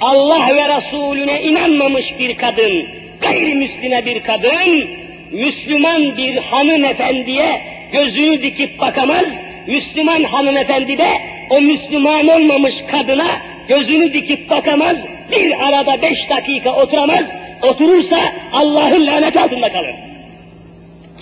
Allah 0.00 0.48
ve 0.56 0.76
Resulüne 0.76 1.42
inanmamış 1.42 2.14
bir 2.18 2.34
kadın, 2.34 2.86
gayrimüslime 3.20 4.06
bir 4.06 4.22
kadın, 4.22 4.88
Müslüman 5.32 6.16
bir 6.16 6.36
hanımefendiye 6.36 7.62
gözünü 7.92 8.42
dikip 8.42 8.80
bakamaz, 8.80 9.26
Müslüman 9.66 10.22
hanımefendi 10.22 10.98
de 10.98 11.08
o 11.50 11.60
Müslüman 11.60 12.28
olmamış 12.28 12.74
kadına 12.90 13.40
gözünü 13.68 14.12
dikip 14.12 14.50
bakamaz, 14.50 14.96
bir 15.32 15.68
arada 15.68 16.02
beş 16.02 16.30
dakika 16.30 16.76
oturamaz, 16.76 17.24
oturursa 17.62 18.18
Allah'ın 18.52 19.06
lanet 19.06 19.36
altında 19.36 19.72
kalır. 19.72 20.03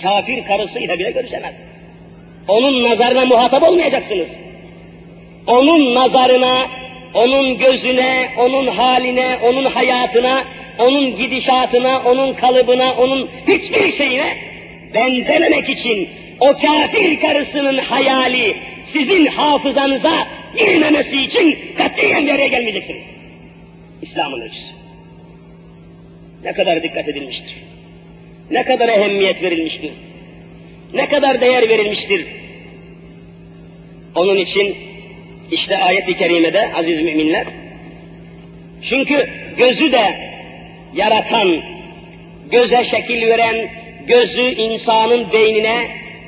Kafir 0.01 0.45
karısıyla 0.45 0.99
bile 0.99 1.11
görüşemez. 1.11 1.55
Onun 2.47 2.83
nazarına 2.83 3.25
muhatap 3.25 3.63
olmayacaksınız. 3.63 4.27
Onun 5.47 5.95
nazarına, 5.95 6.67
onun 7.13 7.57
gözüne, 7.57 8.29
onun 8.37 8.67
haline, 8.67 9.37
onun 9.43 9.65
hayatına, 9.65 10.43
onun 10.79 11.17
gidişatına, 11.17 12.01
onun 12.05 12.33
kalıbına, 12.33 12.93
onun 12.93 13.29
hiçbir 13.47 13.93
şeyine 13.93 14.37
benzememek 14.93 15.69
için 15.69 16.09
o 16.39 16.53
kafir 16.53 17.19
karısının 17.19 17.77
hayali 17.77 18.57
sizin 18.93 19.25
hafızanıza 19.25 20.27
girmemesi 20.57 21.21
için 21.21 21.59
katiyen 21.77 22.27
araya 22.27 22.47
gelmeyeceksiniz. 22.47 23.03
İslam'ın 24.01 24.41
ölçüsü. 24.41 24.73
Ne 26.43 26.53
kadar 26.53 26.83
dikkat 26.83 27.07
edilmiştir. 27.07 27.55
Ne 28.53 28.65
kadar 28.65 28.89
ehemmiyet 28.89 29.43
verilmiştir. 29.43 29.91
Ne 30.93 31.09
kadar 31.09 31.41
değer 31.41 31.69
verilmiştir. 31.69 32.25
Onun 34.15 34.37
için 34.37 34.75
İşte 35.51 35.77
ayet-i 35.77 36.17
kerimede 36.17 36.73
aziz 36.73 37.01
müminler. 37.01 37.45
Çünkü 38.89 39.29
gözü 39.57 39.91
de 39.91 40.17
yaratan, 40.93 41.61
göze 42.51 42.85
şekil 42.85 43.27
veren, 43.27 43.69
gözü 44.07 44.41
insanın 44.41 45.31
beynine, 45.33 45.87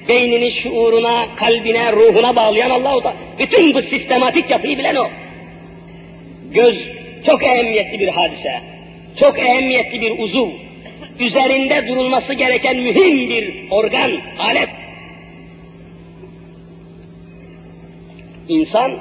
beynini 0.09 0.51
şuuruna, 0.51 1.35
kalbine, 1.35 1.91
ruhuna 1.91 2.35
bağlayan 2.35 2.69
Allah-u 2.69 3.01
Teala. 3.01 3.15
Bütün 3.39 3.73
bu 3.73 3.81
sistematik 3.81 4.49
yapıyı 4.49 4.77
bilen 4.77 4.95
o. 4.95 5.09
Göz 6.51 6.75
çok 7.25 7.43
ehemmiyetli 7.43 7.99
bir 7.99 8.07
hadise. 8.07 8.61
Çok 9.19 9.39
ehemmiyetli 9.39 10.01
bir 10.01 10.19
uzuv. 10.19 10.49
Üzerinde 11.19 11.87
durulması 11.87 12.33
gereken 12.33 12.79
mühim 12.79 13.29
bir 13.29 13.71
organ, 13.71 14.11
alet. 14.39 14.69
İnsan 18.49 18.99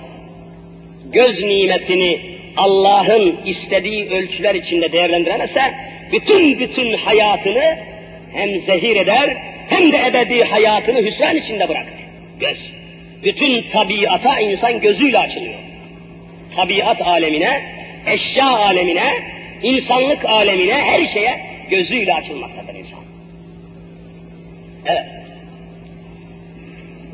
göz 1.12 1.42
nimetini 1.42 2.20
Allah'ın 2.56 3.36
istediği 3.46 4.10
ölçüler 4.10 4.54
içinde 4.54 4.92
değerlendiremezse 4.92 5.74
bütün 6.12 6.58
bütün 6.58 6.92
hayatını 6.92 7.78
hem 8.32 8.60
zehir 8.60 8.96
eder 8.96 9.36
hem 9.68 9.92
de 9.92 10.06
ebedi 10.06 10.44
hayatını 10.44 11.02
hüsran 11.02 11.36
içinde 11.36 11.68
bırakır. 11.68 11.94
Göz. 12.40 12.58
Bütün 13.24 13.70
tabiata 13.70 14.40
insan 14.40 14.80
gözüyle 14.80 15.18
açılıyor. 15.18 15.60
Tabiat 16.56 17.02
alemine, 17.02 17.62
eşya 18.06 18.48
alemine, 18.48 19.22
insanlık 19.62 20.24
alemine, 20.24 20.74
her 20.74 21.06
şeye 21.06 21.53
gözüyle 21.69 22.13
açılmaktadır 22.13 22.75
insan. 22.75 22.99
Evet. 24.86 25.05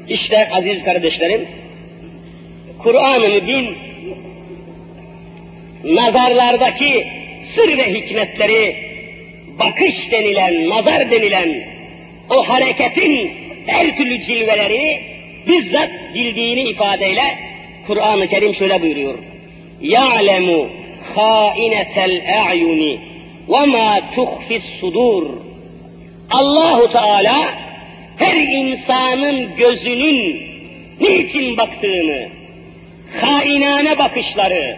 İşte 0.08 0.50
aziz 0.52 0.84
kardeşlerim, 0.84 1.48
Kur'an-ı 2.80 3.30
Mübin 3.30 3.78
nazarlardaki 5.84 7.08
sır 7.56 7.78
ve 7.78 7.94
hikmetleri, 7.94 8.76
bakış 9.60 10.12
denilen, 10.12 10.70
nazar 10.70 11.12
denilen 11.12 11.64
o 12.30 12.50
hareketin 12.50 13.32
her 13.66 13.98
türlü 13.98 14.24
cilvelerini 14.24 15.02
bizzat 15.48 15.90
bildiğini 16.14 16.62
ifadeyle 16.62 17.40
Kur'an-ı 17.88 18.28
Kerim 18.28 18.56
şöyle 18.56 18.82
buyuruyor. 18.82 19.18
يَعْلَمُ 19.82 20.70
خَائِنَةَ 21.16 21.96
الْاَعْيُنِ 21.96 23.00
وَمَا 23.48 24.02
تُخْفِ 24.16 24.48
الصُّدُورِ 24.62 25.26
Allahu 26.32 26.92
Teala 26.92 27.66
her 28.18 28.36
insanın 28.36 29.56
gözünün 29.56 30.48
niçin 31.00 31.58
baktığını, 31.58 32.28
hainane 33.22 33.98
bakışları, 33.98 34.78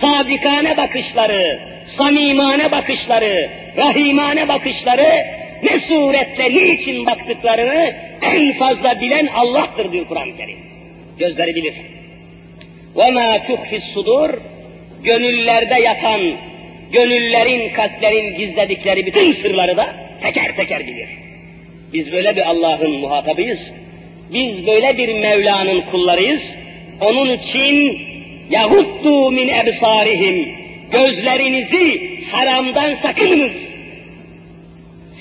sadikane 0.00 0.76
bakışları, 0.76 1.60
samimane 1.96 2.72
bakışları, 2.72 3.50
rahimane 3.76 4.48
bakışları 4.48 5.26
ne 5.62 5.80
suretle 5.80 6.50
niçin 6.50 7.06
baktıklarını 7.06 7.94
en 8.22 8.58
fazla 8.58 9.00
bilen 9.00 9.26
Allah'tır 9.26 9.92
diyor 9.92 10.06
Kur'an-ı 10.08 10.36
Kerim. 10.36 10.58
Gözleri 11.18 11.54
bilir. 11.54 11.74
وَمَا 12.96 13.38
تُخْفِ 13.46 13.80
الصُّدُورِ 13.80 14.38
Gönüllerde 15.02 15.80
yatan, 15.80 16.20
gönüllerin, 16.91 17.73
kalplerin 17.73 18.37
gizledikleri 18.37 19.05
bütün 19.05 19.33
sırları 19.33 19.77
da 19.77 19.95
teker 20.21 20.55
teker 20.55 20.87
bilir. 20.87 21.09
Biz 21.93 22.11
böyle 22.11 22.35
bir 22.35 22.49
Allah'ın 22.49 22.91
muhatabıyız. 22.91 23.59
Biz 24.33 24.67
böyle 24.67 24.97
bir 24.97 25.19
Mevla'nın 25.19 25.81
kullarıyız. 25.81 26.41
Onun 27.01 27.37
için 27.37 27.99
yahuddu 28.49 29.31
min 29.31 29.47
ebsarihim 29.47 30.55
gözlerinizi 30.91 32.17
haramdan 32.31 32.95
sakınınız. 32.95 33.51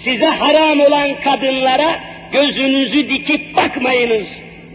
Size 0.05 0.27
haram 0.27 0.81
olan 0.81 1.21
kadınlara 1.21 2.01
gözünüzü 2.33 3.11
dikip 3.11 3.57
bakmayınız 3.57 4.27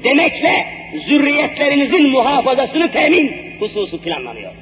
demekle 0.04 0.66
zürriyetlerinizin 1.08 2.10
muhafazasını 2.10 2.92
temin 2.92 3.32
hususu 3.60 4.02
planlanıyor. 4.02 4.61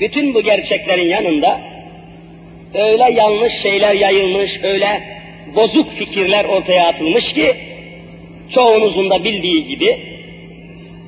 Bütün 0.00 0.34
bu 0.34 0.42
gerçeklerin 0.42 1.08
yanında 1.08 1.60
öyle 2.74 3.10
yanlış 3.20 3.52
şeyler 3.62 3.94
yayılmış, 3.94 4.50
öyle 4.62 5.02
bozuk 5.56 5.92
fikirler 5.92 6.44
ortaya 6.44 6.86
atılmış 6.86 7.32
ki 7.32 7.56
çoğunuzun 8.54 9.10
da 9.10 9.24
bildiği 9.24 9.68
gibi 9.68 9.98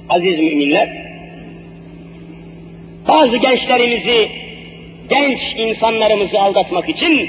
aziz 0.09 0.38
müminler 0.38 0.88
bazı 3.09 3.36
gençlerimizi, 3.36 4.28
genç 5.11 5.40
insanlarımızı 5.57 6.40
aldatmak 6.40 6.88
için 6.88 7.28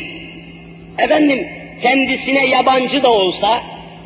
efendim 0.97 1.47
kendisine 1.81 2.45
yabancı 2.45 3.03
da 3.03 3.11
olsa 3.11 3.63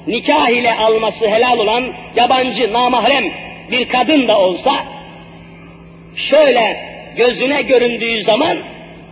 nikah 0.07 0.49
ile 0.49 0.73
alması 0.73 1.27
helal 1.27 1.59
olan 1.59 1.93
yabancı 2.15 2.73
namahrem 2.73 3.25
bir 3.71 3.89
kadın 3.89 4.27
da 4.27 4.39
olsa 4.39 4.85
şöyle 6.15 6.96
gözüne 7.17 7.61
göründüğü 7.61 8.23
zaman 8.23 8.57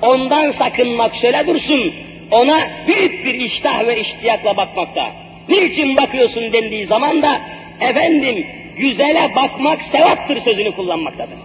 ondan 0.01 0.51
sakınmak 0.51 1.15
şöyle 1.15 1.47
dursun 1.47 1.93
ona 2.31 2.69
büyük 2.87 3.25
bir 3.25 3.33
iştah 3.33 3.87
ve 3.87 4.01
iştiyakla 4.01 4.57
bakmakta. 4.57 5.11
Niçin 5.49 5.97
bakıyorsun 5.97 6.53
dendiği 6.53 6.85
zaman 6.85 7.21
da 7.21 7.41
efendim 7.81 8.47
güzele 8.77 9.35
bakmak 9.35 9.79
sevaptır 9.91 10.41
sözünü 10.41 10.71
kullanmaktadır. 10.71 11.37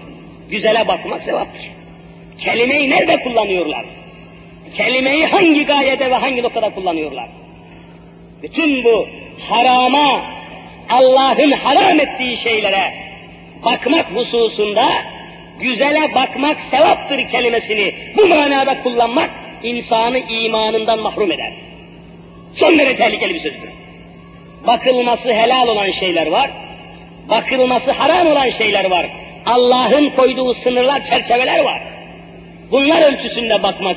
Güzele 0.51 0.89
bakmak 0.89 1.23
sevaptır. 1.23 1.71
Kelimeyi 2.39 2.91
nerede 2.91 3.23
kullanıyorlar? 3.23 3.85
Kelimeyi 4.77 5.27
hangi 5.27 5.67
gayede 5.67 6.11
ve 6.11 6.15
hangi 6.15 6.43
noktada 6.43 6.71
kullanıyorlar? 6.71 7.29
Bütün 8.43 8.85
bu 8.85 9.09
harama, 9.49 10.25
Allah'ın 10.91 11.51
haram 11.51 12.01
ettiği 12.01 12.37
şeylere 12.37 12.95
bakmak 13.65 14.07
hususunda 14.11 14.89
güzele 15.63 16.15
bakmak 16.15 16.57
sevaptır 16.71 17.29
kelimesini 17.31 17.95
bu 18.17 18.27
manada 18.27 18.83
kullanmak 18.83 19.31
insanı 19.63 20.19
imanından 20.19 21.01
mahrum 21.01 21.33
eder. 21.33 21.53
Son 22.57 22.79
derece 22.79 22.97
tehlikeli 22.97 23.35
bir 23.35 23.41
sözdür. 23.41 23.69
Bakılması 24.67 25.33
helal 25.33 25.69
olan 25.69 25.93
şeyler 25.93 26.27
var, 26.27 26.51
bakılması 27.31 27.93
haram 27.93 28.27
olan 28.27 28.51
şeyler 28.51 28.91
var. 28.91 29.11
Allah'ın 29.47 30.11
koyduğu 30.11 30.55
sınırlar, 30.55 31.07
çerçeveler 31.11 31.65
var. 31.65 31.83
Bunlar 32.71 33.13
ölçüsünde 33.13 33.63
bakmak 33.63 33.97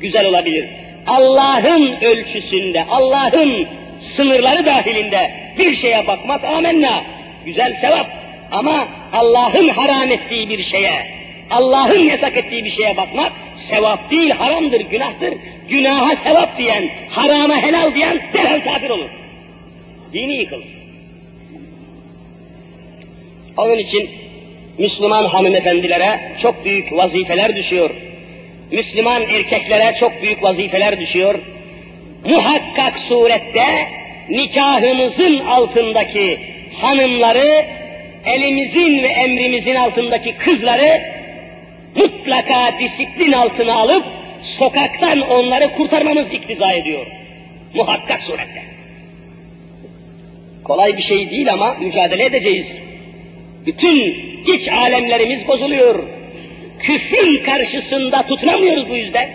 güzel 0.00 0.26
olabilir. 0.26 0.68
Allah'ın 1.06 1.96
ölçüsünde, 2.02 2.84
Allah'ın 2.90 3.68
sınırları 4.16 4.66
dahilinde 4.66 5.30
bir 5.58 5.76
şeye 5.76 6.06
bakmak 6.06 6.44
amenna, 6.44 7.04
güzel 7.44 7.80
sevap. 7.80 8.17
Ama 8.52 8.88
Allah'ın 9.12 9.68
haram 9.68 10.12
ettiği 10.12 10.48
bir 10.48 10.64
şeye, 10.64 11.06
Allah'ın 11.50 11.98
yasak 11.98 12.36
ettiği 12.36 12.64
bir 12.64 12.70
şeye 12.70 12.96
bakmak 12.96 13.32
sevap 13.70 14.10
değil, 14.10 14.30
haramdır, 14.30 14.80
günahtır. 14.80 15.34
Günaha 15.68 16.16
sevap 16.24 16.58
diyen, 16.58 16.90
harama 17.10 17.56
helal 17.62 17.94
diyen 17.94 18.20
derhal 18.34 18.60
kafir 18.60 18.90
olur. 18.90 19.10
Dini 20.12 20.36
yıkılır. 20.36 20.78
Onun 23.56 23.78
için 23.78 24.10
Müslüman 24.78 25.24
hanımefendilere 25.24 26.36
çok 26.42 26.64
büyük 26.64 26.92
vazifeler 26.92 27.56
düşüyor. 27.56 27.90
Müslüman 28.72 29.22
erkeklere 29.22 29.96
çok 30.00 30.22
büyük 30.22 30.42
vazifeler 30.42 31.00
düşüyor. 31.00 31.38
Muhakkak 32.24 32.98
surette 33.08 33.88
nikahımızın 34.28 35.38
altındaki 35.38 36.40
hanımları, 36.80 37.66
elimizin 38.28 39.02
ve 39.02 39.06
emrimizin 39.06 39.74
altındaki 39.74 40.36
kızları 40.36 41.02
mutlaka 41.94 42.78
disiplin 42.78 43.32
altına 43.32 43.74
alıp 43.74 44.04
sokaktan 44.58 45.20
onları 45.20 45.72
kurtarmamız 45.76 46.32
iktiza 46.32 46.72
ediyor. 46.72 47.06
Muhakkak 47.74 48.22
surette. 48.22 48.62
Kolay 50.64 50.96
bir 50.96 51.02
şey 51.02 51.30
değil 51.30 51.52
ama 51.52 51.74
mücadele 51.74 52.24
edeceğiz. 52.24 52.66
Bütün 53.66 54.14
iç 54.54 54.68
alemlerimiz 54.68 55.48
bozuluyor. 55.48 56.04
Küfrün 56.78 57.42
karşısında 57.42 58.22
tutunamıyoruz 58.22 58.88
bu 58.88 58.96
yüzden. 58.96 59.28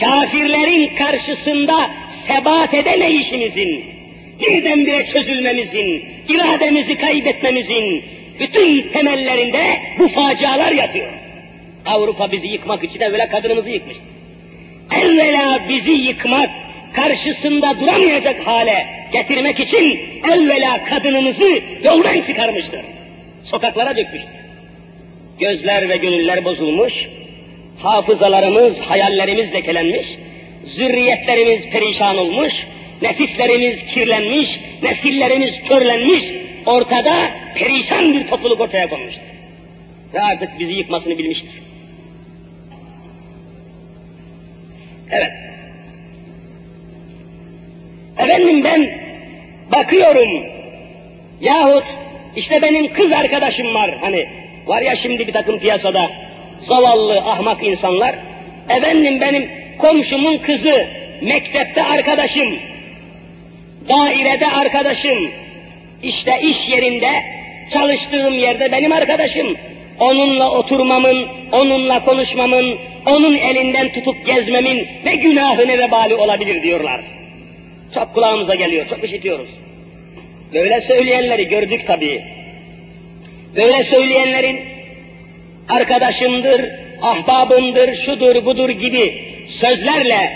Kafirlerin 0.00 0.96
karşısında 0.96 1.90
sebat 2.26 2.74
edemeyişimizin, 2.74 3.84
birdenbire 4.40 5.06
çözülmemizin, 5.06 6.04
irademizi 6.28 6.98
kaybetmemizin 6.98 8.04
bütün 8.40 8.92
temellerinde 8.92 9.80
bu 9.98 10.08
facialar 10.08 10.72
yatıyor. 10.72 11.12
Avrupa 11.86 12.32
bizi 12.32 12.46
yıkmak 12.46 12.84
için 12.84 13.00
evvela 13.00 13.28
kadınımızı 13.28 13.70
yıkmış. 13.70 13.96
Evvela 15.02 15.60
bizi 15.68 15.90
yıkmak, 15.90 16.50
karşısında 16.92 17.80
duramayacak 17.80 18.46
hale 18.46 18.86
getirmek 19.12 19.60
için 19.60 20.00
evvela 20.32 20.84
kadınımızı 20.84 21.60
yoldan 21.84 22.22
çıkarmıştır. 22.22 22.80
Sokaklara 23.44 23.96
dökmüştür. 23.96 24.32
Gözler 25.40 25.88
ve 25.88 25.96
gönüller 25.96 26.44
bozulmuş, 26.44 26.94
hafızalarımız, 27.78 28.78
hayallerimiz 28.78 29.52
lekelenmiş, 29.52 30.06
zürriyetlerimiz 30.66 31.70
perişan 31.70 32.18
olmuş, 32.18 32.52
nefislerimiz 33.02 33.86
kirlenmiş, 33.94 34.60
nesillerimiz 34.82 35.52
körlenmiş, 35.68 36.24
ortada 36.66 37.30
perişan 37.54 38.14
bir 38.14 38.28
topluluk 38.28 38.60
ortaya 38.60 38.88
konmuştur. 38.88 39.22
Ve 40.14 40.22
artık 40.22 40.58
bizi 40.58 40.72
yıkmasını 40.72 41.18
bilmiştir. 41.18 41.62
Evet. 45.10 45.32
Efendim 48.18 48.64
ben 48.64 48.90
bakıyorum 49.72 50.46
yahut 51.40 51.84
işte 52.36 52.62
benim 52.62 52.92
kız 52.92 53.12
arkadaşım 53.12 53.74
var 53.74 53.98
hani 54.00 54.28
var 54.66 54.82
ya 54.82 54.96
şimdi 54.96 55.26
bir 55.26 55.32
takım 55.32 55.58
piyasada 55.58 56.10
zavallı 56.68 57.18
ahmak 57.18 57.64
insanlar 57.64 58.14
efendim 58.68 59.20
benim 59.20 59.50
komşumun 59.78 60.38
kızı 60.38 60.86
mektepte 61.22 61.82
arkadaşım 61.82 62.58
dairede 63.88 64.46
arkadaşım 64.46 65.30
işte 66.02 66.40
iş 66.42 66.68
yerinde 66.68 67.10
çalıştığım 67.72 68.38
yerde 68.38 68.72
benim 68.72 68.92
arkadaşım 68.92 69.56
onunla 70.00 70.50
oturmamın, 70.50 71.28
onunla 71.52 72.04
konuşmamın, 72.04 72.78
onun 73.06 73.36
elinden 73.36 73.92
tutup 73.92 74.26
gezmemin 74.26 74.88
ne 75.04 75.16
günahı 75.16 75.68
ne 75.68 75.78
vebali 75.78 76.14
olabilir 76.14 76.62
diyorlar. 76.62 77.00
Çok 77.94 78.14
kulağımıza 78.14 78.54
geliyor, 78.54 78.88
çok 78.88 79.04
işitiyoruz. 79.04 79.48
Böyle 80.54 80.80
söyleyenleri 80.80 81.48
gördük 81.48 81.82
tabii. 81.86 82.24
Böyle 83.56 83.84
söyleyenlerin 83.84 84.60
arkadaşımdır, 85.68 86.70
ahbabımdır, 87.02 87.96
şudur 88.04 88.44
budur 88.44 88.70
gibi 88.70 89.24
sözlerle 89.60 90.32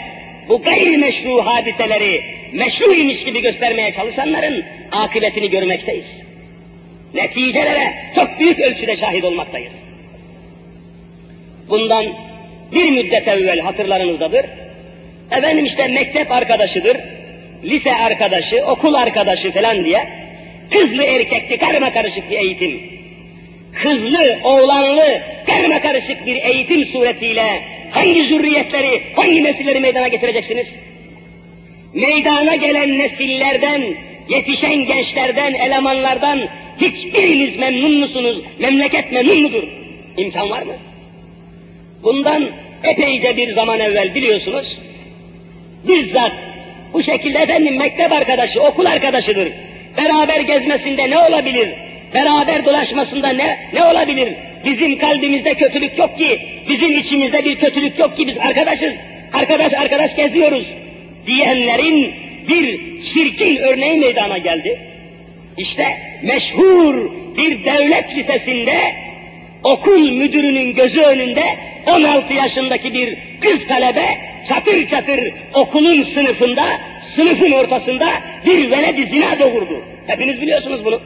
bu 0.49 0.63
gayrimeşru 0.63 1.47
hadiseleri 1.47 2.36
meşruymuş 2.57 3.25
gibi 3.25 3.43
göstermeye 3.43 3.95
çalışanların 3.95 4.65
akıbetini 4.93 5.51
görmekteyiz. 5.51 6.07
Neticelere 7.15 7.95
çok 8.15 8.41
büyük 8.41 8.61
ölçüde 8.61 8.97
şahit 8.97 9.25
olmaktayız. 9.25 9.73
Bundan 11.69 12.05
bir 12.73 12.91
müddet 12.91 13.29
evvel 13.29 13.61
hatırlarınızdadır. 13.61 14.47
Efendim 15.31 15.65
işte 15.65 15.89
mektep 15.89 16.33
arkadaşıdır, 16.33 16.97
lise 17.65 17.95
arkadaşı, 17.95 18.65
okul 18.67 18.95
arkadaşı 18.95 19.53
falan 19.53 19.85
diye 19.85 20.09
kızlı 20.71 21.05
erkekli 21.05 21.59
karma 21.59 21.93
karışık 21.93 22.31
bir 22.31 22.39
eğitim. 22.39 22.81
Kızlı, 23.83 24.39
oğlanlı, 24.45 25.21
karma 25.47 25.81
karışık 25.81 26.27
bir 26.27 26.37
eğitim 26.37 26.87
suretiyle 26.87 27.61
hangi 27.91 28.25
zürriyetleri, 28.25 29.03
hangi 29.17 29.45
nesilleri 29.45 29.81
meydana 29.81 30.09
getireceksiniz? 30.09 30.67
Meydana 31.97 32.57
gelen 32.57 32.99
nesillerden, 32.99 33.83
yetişen 34.29 34.87
gençlerden, 34.87 35.55
elemanlardan 35.55 36.41
hiçbiriniz 36.81 37.59
memnun 37.59 37.99
musunuz? 37.99 38.37
Memleket 38.59 39.13
memnun 39.13 39.43
mudur? 39.43 39.63
İmkan 40.17 40.51
var 40.51 40.63
mı? 40.63 40.73
Bundan 42.03 42.51
epeyce 42.85 43.37
bir 43.37 43.55
zaman 43.55 43.81
evvel 43.81 44.15
biliyorsunuz, 44.15 44.79
bizzat 45.89 46.33
bu 46.93 47.03
şekilde 47.03 47.39
efendim 47.39 47.79
mektep 47.79 48.13
arkadaşı, 48.13 48.63
okul 48.63 48.87
arkadaşıdır. 48.87 49.53
Beraber 49.97 50.41
gezmesinde 50.41 51.11
ne 51.11 51.19
olabilir? 51.19 51.69
Beraber 52.15 52.65
dolaşmasında 52.65 53.29
ne, 53.29 53.59
ne 53.73 53.85
olabilir? 53.85 54.35
Bizim 54.65 54.99
kalbimizde 54.99 55.55
kötülük 55.55 55.99
yok 55.99 56.19
ki, 56.19 56.41
bizim 56.69 56.99
içimizde 56.99 57.45
bir 57.45 57.57
kötülük 57.57 57.99
yok 57.99 58.17
ki 58.17 58.27
biz 58.27 58.39
arkadaşız. 58.39 58.93
Arkadaş 59.33 59.73
arkadaş 59.75 60.17
geziyoruz 60.17 60.67
diyenlerin 61.27 62.15
bir 62.49 63.03
çirkin 63.03 63.57
örneği 63.57 63.99
meydana 63.99 64.39
geldi. 64.39 64.81
İşte 65.57 65.99
meşhur 66.23 67.11
bir 67.37 67.65
devlet 67.65 68.17
lisesinde 68.17 68.95
okul 69.65 70.11
müdürünün 70.11 70.75
gözü 70.75 71.01
önünde 71.01 71.45
16 71.87 72.35
yaşındaki 72.35 72.95
bir 72.95 73.19
kız 73.41 73.69
talebe 73.69 74.19
çatır 74.49 74.89
çatır 74.89 75.33
okulun 75.55 76.03
sınıfında, 76.15 76.81
sınıfın 77.17 77.51
ortasında 77.51 78.09
bir 78.47 78.71
veledi 78.71 79.07
zina 79.07 79.39
doğurdu. 79.39 79.85
Hepiniz 80.07 80.41
biliyorsunuz 80.41 80.85
bunu. 80.85 81.01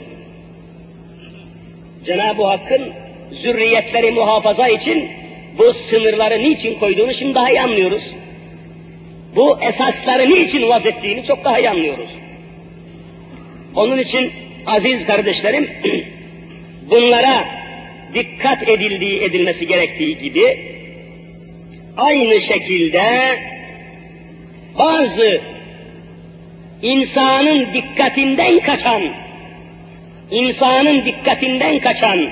Cenab-ı 2.06 2.44
Hakk'ın 2.44 2.92
zürriyetleri 3.32 4.10
muhafaza 4.10 4.68
için 4.68 5.08
bu 5.58 5.74
sınırları 5.74 6.42
niçin 6.42 6.78
koyduğunu 6.78 7.14
şimdi 7.14 7.34
daha 7.34 7.50
iyi 7.50 7.60
anlıyoruz. 7.60 8.02
Bu 9.36 9.58
esasları 9.62 10.30
niçin 10.30 10.68
vaz 10.68 10.86
ettiğini 10.86 11.26
çok 11.26 11.44
daha 11.44 11.58
iyi 11.58 11.70
anlıyoruz. 11.70 12.10
Onun 13.74 13.98
için 13.98 14.32
aziz 14.66 15.06
kardeşlerim, 15.06 15.70
bunlara 16.90 17.44
dikkat 18.14 18.68
edildiği, 18.68 19.22
edilmesi 19.22 19.66
gerektiği 19.66 20.18
gibi, 20.18 20.58
aynı 21.96 22.40
şekilde 22.40 23.02
bazı 24.78 25.40
insanın 26.82 27.74
dikkatinden 27.74 28.60
kaçan, 28.60 29.02
insanın 30.30 31.04
dikkatinden 31.04 31.80
kaçan 31.80 32.30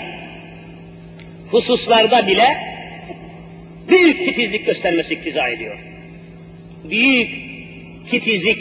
hususlarda 1.50 2.26
bile 2.26 2.56
büyük 3.88 4.18
titizlik 4.18 4.66
göstermesi 4.66 5.14
iktiza 5.14 5.48
ediyor. 5.48 5.78
Büyük 6.90 7.30
titizlik 8.10 8.58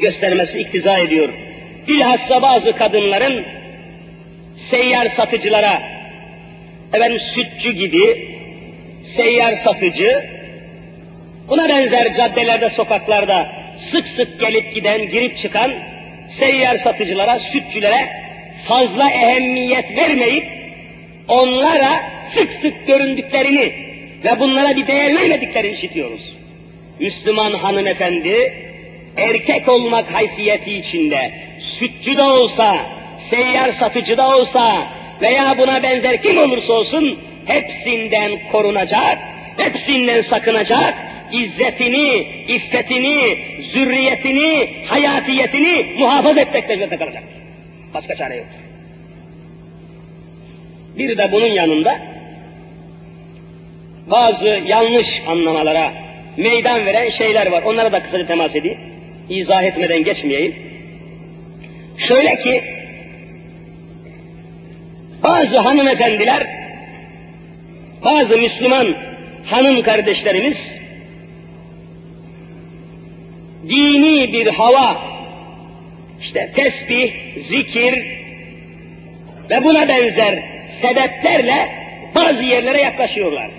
göstermesi 0.00 0.58
iktiza 0.58 0.98
ediyor. 0.98 1.28
Bilhassa 1.88 2.42
bazı 2.42 2.72
kadınların 2.72 3.44
seyyar 4.70 5.08
satıcılara, 5.16 5.82
efendim 6.92 7.20
sütçü 7.34 7.72
gibi, 7.72 8.28
seyyar 9.16 9.56
satıcı, 9.56 10.24
buna 11.48 11.68
benzer 11.68 12.16
caddelerde, 12.16 12.70
sokaklarda 12.70 13.46
sık 13.90 14.06
sık 14.06 14.40
gelip 14.40 14.74
giden, 14.74 15.10
girip 15.10 15.38
çıkan 15.38 15.72
seyyar 16.38 16.78
satıcılara, 16.78 17.38
sütçülere 17.52 18.08
fazla 18.68 19.10
ehemmiyet 19.10 19.96
vermeyip 19.96 20.44
onlara 21.28 22.02
sık 22.34 22.52
sık 22.62 22.86
göründüklerini 22.86 23.72
ve 24.24 24.40
bunlara 24.40 24.76
bir 24.76 24.86
değer 24.86 25.16
vermediklerini 25.16 25.76
işitiyoruz. 25.76 26.37
Müslüman 27.00 27.52
hanımefendi 27.52 28.54
erkek 29.16 29.68
olmak 29.68 30.14
haysiyeti 30.14 30.72
içinde 30.72 31.32
sütçü 31.78 32.16
de 32.16 32.22
olsa, 32.22 32.86
seyyar 33.30 33.72
satıcı 33.72 34.16
da 34.16 34.36
olsa 34.36 34.88
veya 35.20 35.58
buna 35.58 35.82
benzer 35.82 36.22
kim 36.22 36.38
olursa 36.38 36.72
olsun 36.72 37.18
hepsinden 37.46 38.32
korunacak, 38.52 39.18
hepsinden 39.56 40.22
sakınacak, 40.22 40.94
izzetini, 41.32 42.26
iffetini, 42.48 43.38
zürriyetini, 43.72 44.68
hayatiyetini 44.86 45.94
muhafaza 45.98 46.40
etmekle 46.40 46.98
kalacak. 46.98 47.22
Başka 47.94 48.16
çare 48.16 48.36
yok. 48.36 48.46
Bir 50.98 51.18
de 51.18 51.32
bunun 51.32 51.46
yanında 51.46 51.98
bazı 54.10 54.62
yanlış 54.66 55.06
anlamalara 55.26 56.07
meydan 56.38 56.86
veren 56.86 57.10
şeyler 57.10 57.46
var. 57.46 57.62
Onlara 57.62 57.92
da 57.92 58.02
kısaca 58.02 58.26
temas 58.26 58.56
edeyim. 58.56 58.78
İzah 59.28 59.62
etmeden 59.62 60.04
geçmeyeyim. 60.04 60.54
Şöyle 61.98 62.40
ki, 62.40 62.64
bazı 65.22 65.58
hanımefendiler, 65.58 66.46
bazı 68.04 68.38
Müslüman 68.38 68.94
hanım 69.44 69.82
kardeşlerimiz, 69.82 70.58
dini 73.68 74.32
bir 74.32 74.46
hava, 74.46 75.02
işte 76.22 76.52
tesbih, 76.56 77.12
zikir 77.48 78.04
ve 79.50 79.64
buna 79.64 79.88
benzer 79.88 80.42
sebeplerle 80.82 81.68
bazı 82.14 82.42
yerlere 82.42 82.80
yaklaşıyorlar. 82.80 83.50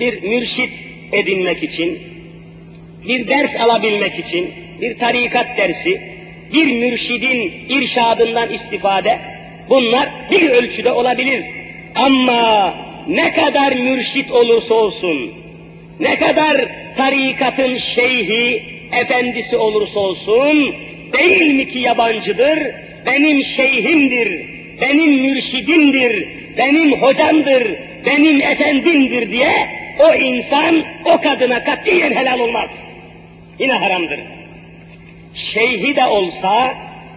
Bir 0.00 0.22
mürşit 0.22 0.83
edinmek 1.14 1.62
için, 1.62 2.02
bir 3.08 3.28
ders 3.28 3.60
alabilmek 3.60 4.18
için, 4.18 4.50
bir 4.80 4.98
tarikat 4.98 5.58
dersi, 5.58 6.00
bir 6.52 6.72
mürşidin 6.72 7.52
irşadından 7.68 8.52
istifade, 8.52 9.18
bunlar 9.68 10.08
bir 10.30 10.50
ölçüde 10.50 10.92
olabilir. 10.92 11.44
Ama 11.94 12.74
ne 13.08 13.34
kadar 13.34 13.72
mürşit 13.72 14.30
olursa 14.30 14.74
olsun, 14.74 15.32
ne 16.00 16.18
kadar 16.18 16.68
tarikatın 16.96 17.78
şeyhi, 17.78 18.62
efendisi 19.00 19.56
olursa 19.56 20.00
olsun, 20.00 20.74
değil 21.18 21.54
mi 21.54 21.70
ki 21.70 21.78
yabancıdır, 21.78 22.58
benim 23.06 23.44
şeyhimdir, 23.44 24.46
benim 24.80 25.12
mürşidimdir, 25.12 26.28
benim 26.58 26.92
hocamdır, 26.92 27.74
benim 28.06 28.42
efendimdir 28.42 29.30
diye 29.30 29.83
o 29.98 30.14
insan 30.14 30.84
o 31.04 31.20
kadına 31.20 31.64
katiyen 31.64 32.16
helal 32.16 32.38
olmaz. 32.38 32.68
Yine 33.58 33.72
haramdır. 33.72 34.20
Şeyhi 35.34 35.96
de 35.96 36.06
olsa, 36.06 36.74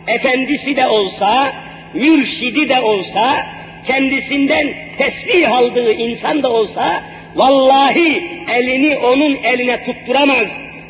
efendisi 0.07 0.75
de 0.75 0.87
olsa, 0.87 1.53
mürşidi 1.93 2.69
de 2.69 2.79
olsa, 2.79 3.45
kendisinden 3.87 4.73
tesbih 4.97 5.51
aldığı 5.51 5.93
insan 5.93 6.43
da 6.43 6.51
olsa, 6.51 7.03
vallahi 7.35 8.23
elini 8.55 8.97
onun 8.97 9.37
eline 9.43 9.85
tutturamaz, 9.85 10.45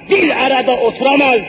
bir 0.10 0.46
arada 0.46 0.78
oturamaz, 0.78 1.42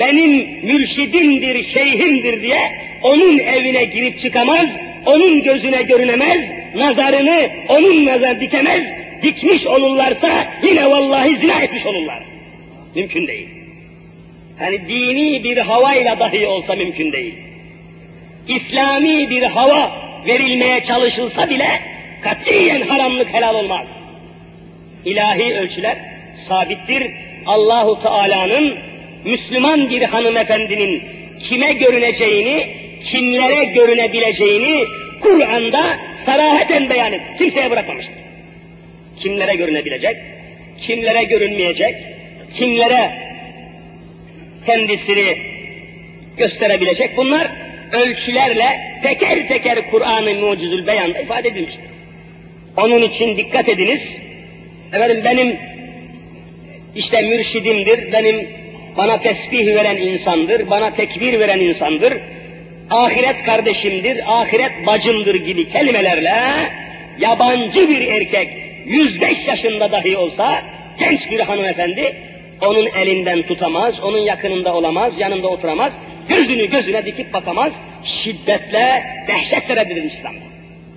benim 0.00 0.30
mürşidimdir, 0.66 1.64
şeyhimdir 1.64 2.42
diye 2.42 2.72
onun 3.02 3.38
evine 3.38 3.84
girip 3.84 4.20
çıkamaz, 4.20 4.66
onun 5.06 5.42
gözüne 5.42 5.82
görünemez, 5.82 6.40
nazarını 6.74 7.48
onun 7.68 8.06
nazar 8.06 8.40
dikemez, 8.40 8.82
dikmiş 9.22 9.66
olurlarsa 9.66 10.46
yine 10.62 10.90
vallahi 10.90 11.40
zina 11.40 11.62
etmiş 11.62 11.86
olurlar. 11.86 12.22
Mümkün 12.94 13.26
değil. 13.26 13.48
Yani 14.60 14.88
dini 14.88 15.44
bir 15.44 15.56
havayla 15.56 16.20
dahi 16.20 16.46
olsa 16.46 16.74
mümkün 16.74 17.12
değil. 17.12 17.34
İslami 18.48 19.30
bir 19.30 19.42
hava 19.42 19.92
verilmeye 20.26 20.84
çalışılsa 20.84 21.50
bile 21.50 21.80
katiyen 22.22 22.80
haramlık 22.80 23.34
helal 23.34 23.54
olmaz. 23.54 23.86
İlahi 25.04 25.54
ölçüler 25.54 25.98
sabittir. 26.48 27.10
Allahu 27.46 28.02
Teala'nın 28.02 28.78
Müslüman 29.24 29.90
bir 29.90 30.02
hanımefendinin 30.02 31.02
kime 31.48 31.72
görüneceğini, 31.72 32.66
kimlere 33.04 33.64
görünebileceğini 33.64 34.84
Kur'an'da 35.20 35.98
sarahaten 36.26 36.90
beyan 36.90 37.12
et. 37.12 37.20
Kimseye 37.38 37.70
bırakmamıştır. 37.70 38.21
Kimlere 39.22 39.54
görünebilecek, 39.54 40.16
kimlere 40.80 41.24
görünmeyecek, 41.24 41.94
kimlere 42.54 43.10
kendisini 44.66 45.38
gösterebilecek 46.36 47.16
bunlar 47.16 47.50
ölçülerle 47.92 48.80
teker 49.02 49.48
teker 49.48 49.90
Kur'an-ı 49.90 50.34
Mucizül 50.34 50.86
Beyan'da 50.86 51.18
ifade 51.18 51.48
edilmiştir. 51.48 51.84
Onun 52.76 53.02
için 53.02 53.36
dikkat 53.36 53.68
ediniz. 53.68 54.00
Efendim 54.92 55.20
benim 55.24 55.56
işte 56.96 57.22
mürşidimdir, 57.22 58.12
benim 58.12 58.48
bana 58.96 59.20
tesbih 59.20 59.66
veren 59.66 59.96
insandır, 59.96 60.70
bana 60.70 60.94
tekbir 60.94 61.40
veren 61.40 61.60
insandır, 61.60 62.14
ahiret 62.90 63.44
kardeşimdir, 63.46 64.20
ahiret 64.26 64.86
bacımdır 64.86 65.34
gibi 65.34 65.72
kelimelerle 65.72 66.34
yabancı 67.18 67.88
bir 67.88 68.06
erkek 68.06 68.48
105 68.86 69.46
yaşında 69.46 69.92
dahi 69.92 70.16
olsa 70.16 70.62
genç 70.98 71.30
bir 71.30 71.40
hanımefendi 71.40 72.16
onun 72.60 72.86
elinden 72.86 73.42
tutamaz, 73.42 74.00
onun 74.00 74.18
yakınında 74.18 74.74
olamaz, 74.74 75.12
yanında 75.18 75.48
oturamaz, 75.48 75.92
gözünü 76.28 76.70
gözüne 76.70 77.06
dikip 77.06 77.32
bakamaz, 77.32 77.72
şiddetle, 78.04 79.04
dehşetle 79.28 79.76
reddedilir 79.76 80.12
İslam'da. 80.12 80.44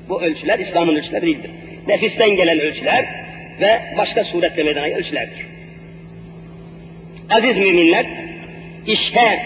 Bu 0.10 0.22
ölçüler 0.22 0.60
İslam'ın 0.60 0.96
ölçüleri 0.96 1.22
değildir. 1.26 1.52
Nefisten 1.88 2.30
gelen 2.30 2.60
ölçüler 2.60 3.06
ve 3.62 3.82
başka 3.98 4.24
surette 4.24 4.64
meydana 4.64 4.88
gelen 4.88 5.00
ölçülerdir. 5.00 5.46
Aziz 7.30 7.58
müminler, 7.58 8.06
işte 8.88 9.42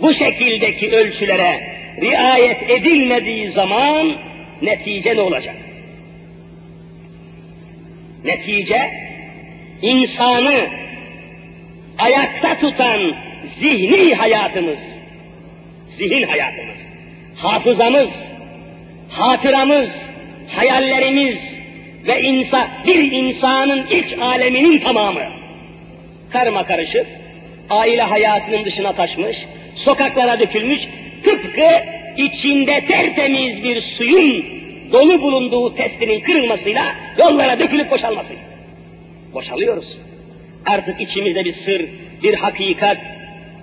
bu 0.00 0.14
şekildeki 0.14 0.90
ölçülere 0.90 1.60
riayet 2.00 2.70
edilmediği 2.70 3.50
zaman 3.50 4.16
netice 4.62 5.16
ne 5.16 5.20
olacak? 5.20 5.54
Netice, 8.24 8.90
insanı 9.82 10.68
ayakta 11.98 12.58
tutan 12.58 13.00
zihni 13.60 14.14
hayatımız, 14.14 14.78
zihin 15.98 16.22
hayatımız, 16.22 16.76
hafızamız, 17.36 18.08
hatıramız, 19.08 19.88
hayallerimiz 20.48 21.38
ve 22.06 22.22
insan, 22.22 22.68
bir 22.86 23.12
insanın 23.12 23.86
iç 23.86 24.18
aleminin 24.20 24.78
tamamı. 24.78 25.24
Karma 26.30 26.66
karışık, 26.66 27.06
aile 27.70 28.02
hayatının 28.02 28.64
dışına 28.64 28.92
taşmış, 28.92 29.36
sokaklara 29.76 30.40
dökülmüş, 30.40 30.80
tıpkı 31.24 31.84
içinde 32.16 32.84
tertemiz 32.84 33.64
bir 33.64 33.82
suyun 33.82 34.59
dolu 34.92 35.22
bulunduğu 35.22 35.74
testinin 35.74 36.20
kırılmasıyla 36.20 36.94
yollara 37.18 37.60
dökülüp 37.60 37.90
boşalması. 37.90 38.32
Boşalıyoruz. 39.34 39.98
Artık 40.66 41.00
içimizde 41.00 41.44
bir 41.44 41.52
sır, 41.52 41.84
bir 42.22 42.34
hakikat, 42.34 42.98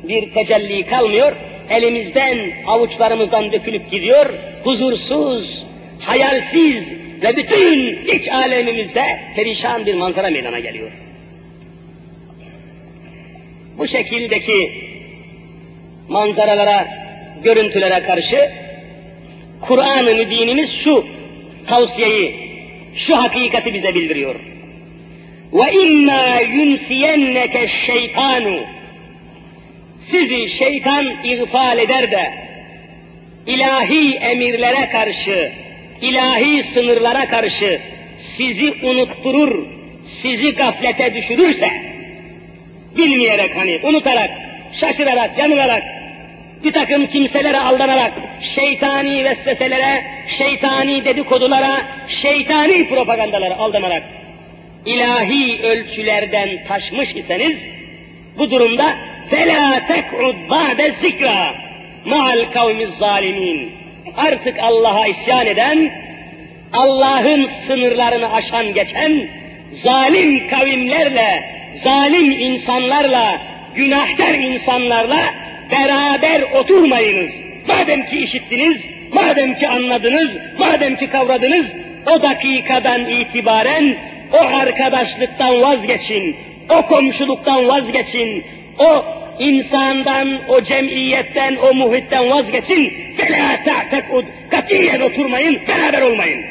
bir 0.03 0.33
tecelli 0.33 0.85
kalmıyor. 0.85 1.35
Elimizden, 1.69 2.51
avuçlarımızdan 2.67 3.51
dökülüp 3.51 3.91
gidiyor. 3.91 4.33
Huzursuz, 4.63 5.63
hayalsiz 5.99 6.83
ve 7.23 7.35
bütün 7.35 8.05
iç 8.05 8.27
alemimizde 8.27 9.19
perişan 9.35 9.85
bir 9.85 9.93
manzara 9.95 10.29
meydana 10.29 10.59
geliyor. 10.59 10.91
Bu 13.77 13.87
şekildeki 13.87 14.71
manzaralara, 16.07 16.87
görüntülere 17.43 18.03
karşı 18.03 18.51
Kur'an-ı 19.61 20.15
Mübinimiz 20.15 20.71
şu 20.83 21.16
tavsiyeyi, 21.67 22.35
şu 22.95 23.17
hakikati 23.17 23.73
bize 23.73 23.95
bildiriyor. 23.95 24.35
Ve 25.53 25.73
inna 25.73 26.39
yunsiyenneke 26.39 27.67
şeytanu 27.67 28.59
sizi 30.11 30.49
şeytan 30.49 31.05
ihfal 31.23 31.79
eder 31.79 32.11
de 32.11 32.33
ilahi 33.47 34.15
emirlere 34.15 34.89
karşı, 34.89 35.51
ilahi 36.01 36.63
sınırlara 36.73 37.27
karşı 37.27 37.81
sizi 38.37 38.73
unutturur, 38.83 39.65
sizi 40.21 40.55
gaflete 40.55 41.15
düşürürse, 41.15 41.71
bilmeyerek 42.97 43.57
hani 43.57 43.79
unutarak, 43.83 44.29
şaşırarak, 44.79 45.37
yanılarak, 45.37 45.83
bir 46.64 46.72
takım 46.72 47.06
kimselere 47.06 47.58
aldanarak, 47.58 48.12
şeytani 48.54 49.24
vesveselere, 49.24 50.04
şeytani 50.38 51.04
dedikodulara, 51.04 51.82
şeytani 52.22 52.88
propagandalara 52.88 53.56
aldanarak, 53.56 54.02
ilahi 54.86 55.62
ölçülerden 55.62 56.48
taşmış 56.68 57.16
iseniz, 57.16 57.56
bu 58.38 58.50
durumda 58.50 58.94
فَلَا 59.30 59.64
تَقْعُدْ 59.90 60.36
بَعْدَ 60.48 60.80
zikra 61.02 61.54
مَعَ 62.06 62.24
الْقَوْمِ 62.36 62.98
zalimin. 62.98 63.72
Artık 64.16 64.58
Allah'a 64.58 65.06
isyan 65.06 65.46
eden, 65.46 65.92
Allah'ın 66.72 67.50
sınırlarını 67.66 68.32
aşan 68.32 68.74
geçen, 68.74 69.28
zalim 69.84 70.48
kavimlerle, 70.48 71.44
zalim 71.84 72.30
insanlarla, 72.30 73.38
günahkar 73.74 74.34
insanlarla 74.34 75.34
beraber 75.71 76.41
oturmayınız. 76.41 77.31
Madem 77.67 78.05
ki 78.05 78.19
işittiniz, 78.19 78.77
madem 79.13 79.55
ki 79.55 79.67
anladınız, 79.67 80.29
madem 80.59 80.95
ki 80.95 81.09
kavradınız, 81.09 81.65
o 82.11 82.21
dakikadan 82.21 83.09
itibaren 83.09 83.97
o 84.33 84.37
arkadaşlıktan 84.37 85.61
vazgeçin, 85.61 86.35
o 86.69 86.87
komşuluktan 86.87 87.67
vazgeçin, 87.67 88.43
o 88.79 89.05
insandan, 89.39 90.49
o 90.49 90.61
cemiyetten, 90.61 91.55
o 91.55 91.73
muhitten 91.73 92.29
vazgeçin. 92.29 92.93
Fela 93.17 93.63
ta'tekud, 93.65 94.25
katiyen 94.51 94.99
oturmayın, 94.99 95.59
beraber 95.67 96.01
olmayın. 96.01 96.41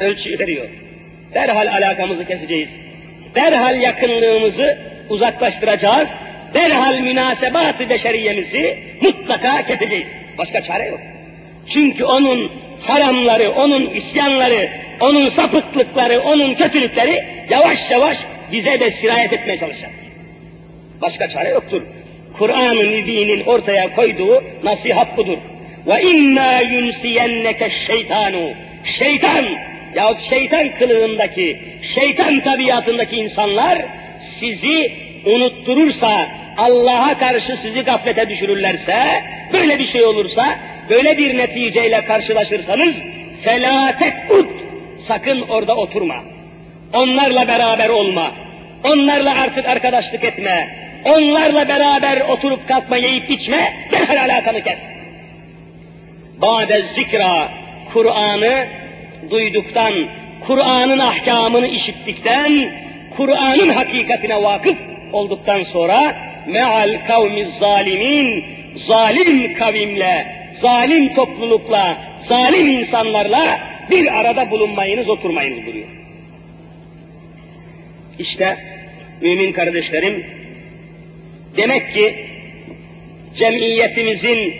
Ölçü 0.00 0.38
veriyor. 0.38 0.68
Derhal 1.34 1.66
alakamızı 1.66 2.24
keseceğiz. 2.24 2.68
Derhal 3.34 3.80
yakınlığımızı 3.80 4.78
uzaklaştıracağız 5.08 6.08
Derhal 6.54 6.98
münasebat-ı 6.98 7.90
beşeriyemizi 7.90 8.78
mutlaka 9.02 9.66
keseceğiz. 9.66 10.06
Başka 10.38 10.64
çare 10.64 10.86
yok. 10.86 11.00
Çünkü 11.72 12.04
onun 12.04 12.52
haramları, 12.80 13.50
onun 13.50 13.90
isyanları, 13.90 14.68
onun 15.00 15.30
sapıklıkları, 15.30 16.20
onun 16.20 16.54
kötülükleri 16.54 17.24
yavaş 17.50 17.78
yavaş 17.90 18.16
bize 18.52 18.80
de 18.80 18.90
sirayet 18.90 19.32
etmeye 19.32 19.58
çalışacak. 19.58 19.90
Başka 21.02 21.28
çare 21.28 21.48
yoktur. 21.48 21.82
Kur'an-ı 22.38 22.84
Mübin'in 22.84 23.44
ortaya 23.44 23.94
koyduğu 23.94 24.44
nasihat 24.62 25.16
budur. 25.16 25.38
Ve 25.86 26.02
inna 26.02 26.60
yunsiyenneke 26.60 27.70
şeytanu. 27.86 28.50
Şeytan 28.98 29.44
yahut 29.94 30.22
şeytan 30.30 30.78
kılığındaki, 30.78 31.58
şeytan 31.94 32.40
tabiatındaki 32.40 33.16
insanlar 33.16 33.84
sizi 34.40 34.92
unutturursa, 35.24 36.28
Allah'a 36.58 37.18
karşı 37.18 37.56
sizi 37.62 37.80
gaflete 37.80 38.28
düşürürlerse, 38.28 39.22
böyle 39.52 39.78
bir 39.78 39.88
şey 39.88 40.04
olursa, 40.04 40.58
böyle 40.90 41.18
bir 41.18 41.38
neticeyle 41.38 42.04
karşılaşırsanız, 42.04 42.94
felatet 43.42 44.14
ud, 44.30 44.46
sakın 45.08 45.40
orada 45.40 45.76
oturma. 45.76 46.16
Onlarla 46.94 47.48
beraber 47.48 47.88
olma. 47.88 48.32
Onlarla 48.84 49.40
artık 49.40 49.66
arkadaşlık 49.66 50.24
etme. 50.24 50.68
Onlarla 51.04 51.68
beraber 51.68 52.20
oturup 52.20 52.68
kalkma, 52.68 52.96
yiyip 52.96 53.30
içme, 53.30 53.74
derhal 53.92 54.16
alakanı 54.16 54.62
kes. 54.62 54.78
Bade 56.40 56.82
zikra, 56.94 57.48
Kur'an'ı 57.92 58.66
duyduktan, 59.30 59.92
Kur'an'ın 60.46 60.98
ahkamını 60.98 61.66
işittikten, 61.66 62.72
Kur'an'ın 63.16 63.68
hakikatine 63.68 64.42
vakıf 64.42 64.76
olduktan 65.12 65.64
sonra 65.72 66.14
meal 66.46 67.06
kavmi 67.06 67.46
zalimin, 67.60 68.44
zalim 68.86 69.54
kavimle, 69.54 70.26
zalim 70.62 71.14
toplulukla, 71.14 71.98
zalim 72.28 72.68
insanlarla 72.68 73.60
bir 73.90 74.20
arada 74.20 74.50
bulunmayınız, 74.50 75.08
oturmayınız 75.08 75.64
buyuruyor. 75.66 75.88
İşte 78.18 78.58
mümin 79.20 79.52
kardeşlerim, 79.52 80.26
demek 81.56 81.94
ki 81.94 82.26
cemiyetimizin 83.38 84.54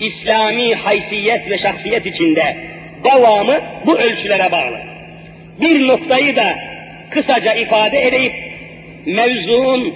İslami 0.00 0.74
haysiyet 0.74 1.50
ve 1.50 1.58
şahsiyet 1.58 2.06
içinde 2.06 2.56
devamı 3.04 3.60
bu 3.86 3.98
ölçülere 3.98 4.52
bağlı. 4.52 4.78
Bir 5.60 5.88
noktayı 5.88 6.36
da 6.36 6.58
kısaca 7.10 7.54
ifade 7.54 8.06
edeyim. 8.06 8.32
Mevzuun 9.06 9.94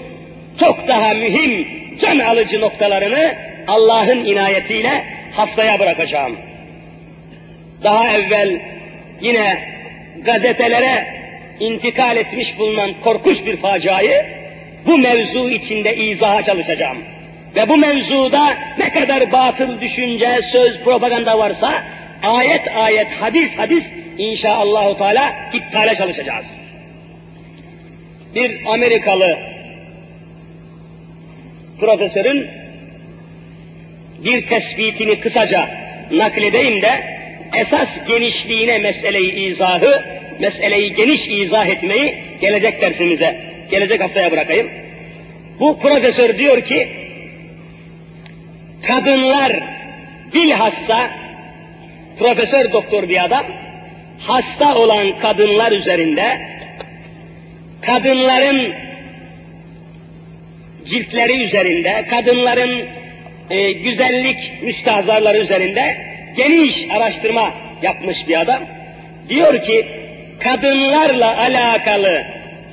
çok 0.61 0.88
daha 0.88 1.14
mühim, 1.14 1.68
can 2.02 2.18
alıcı 2.18 2.61
noktalarını 2.61 3.34
Allah'ın 3.68 4.24
inayetiyle 4.24 5.04
haftaya 5.32 5.78
bırakacağım. 5.78 6.36
Daha 7.82 8.12
evvel 8.12 8.61
yine 9.20 9.59
gazetelere 10.24 11.06
intikal 11.61 12.16
etmiş 12.16 12.59
bulunan 12.59 12.90
korkunç 13.04 13.46
bir 13.46 13.56
faciayı 13.56 14.26
bu 14.86 14.98
mevzu 14.98 15.50
içinde 15.50 15.96
izaha 15.96 16.42
çalışacağım. 16.42 16.98
Ve 17.56 17.68
bu 17.68 17.76
mevzuda 17.76 18.54
ne 18.78 18.90
kadar 18.90 19.32
batıl 19.32 19.80
düşünce, 19.80 20.40
söz, 20.52 20.84
propaganda 20.84 21.38
varsa 21.38 21.82
ayet 22.22 22.62
ayet, 22.76 23.09
hadis 23.20 23.56
hadis 23.56 23.84
inşallahü 24.18 24.98
teala 24.98 25.34
iptale 25.52 25.94
çalışacağız. 25.94 26.46
Bir 28.34 28.61
Amerikalı 28.66 29.38
profesörün 31.81 32.47
bir 34.24 34.47
tespitini 34.47 35.20
kısaca 35.20 35.68
nakledeyim 36.11 36.83
de 36.83 37.18
esas 37.57 37.89
genişliğine 38.09 38.79
meseleyi 38.79 39.33
izahı, 39.33 40.05
meseleyi 40.41 40.95
geniş 40.95 41.29
izah 41.29 41.66
etmeyi 41.66 42.14
gelecek 42.41 42.81
dersimize, 42.81 43.41
gelecek 43.70 44.01
haftaya 44.03 44.31
bırakayım. 44.31 44.70
Bu 45.61 45.79
profesör 45.81 46.39
diyor 46.39 46.61
ki, 46.61 46.89
kadınlar 48.87 49.53
bilhassa 50.35 51.11
profesör 52.18 52.72
doktor 52.72 53.09
bir 53.09 53.24
adam 53.24 53.47
hasta 54.18 54.74
olan 54.74 55.20
kadınlar 55.20 55.72
üzerinde 55.72 56.41
kadınların 57.81 58.88
ciltleri 60.91 61.43
üzerinde, 61.43 62.07
kadınların 62.11 62.86
e, 63.51 63.72
güzellik 63.72 64.62
müstahzarları 64.62 65.39
üzerinde 65.39 65.97
geniş 66.36 66.76
araştırma 66.91 67.55
yapmış 67.82 68.18
bir 68.28 68.41
adam. 68.41 68.62
Diyor 69.28 69.64
ki, 69.64 69.86
kadınlarla 70.41 71.39
alakalı 71.39 72.24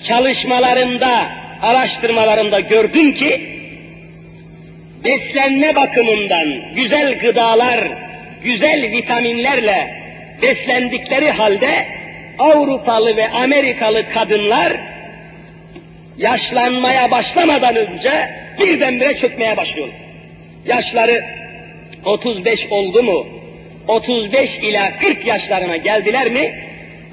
çalışmalarında, 0.08 1.30
araştırmalarında 1.62 2.60
gördüm 2.60 3.14
ki, 3.14 3.56
beslenme 5.04 5.76
bakımından 5.76 6.48
güzel 6.76 7.20
gıdalar, 7.20 7.80
güzel 8.44 8.92
vitaminlerle 8.92 10.06
beslendikleri 10.42 11.32
halde 11.32 11.86
Avrupalı 12.40 13.18
ve 13.18 13.30
Amerikalı 13.30 14.10
kadınlar 14.14 14.74
yaşlanmaya 16.18 17.12
başlamadan 17.12 17.76
önce 17.76 18.30
birdenbire 18.60 19.18
çökmeye 19.22 19.58
başlıyor. 19.58 19.90
Yaşları 20.66 21.26
35 22.06 22.60
oldu 22.70 23.04
mu, 23.04 23.28
35 23.88 24.50
ila 24.62 24.98
40 25.00 25.28
yaşlarına 25.28 25.78
geldiler 25.78 26.32
mi, 26.32 26.64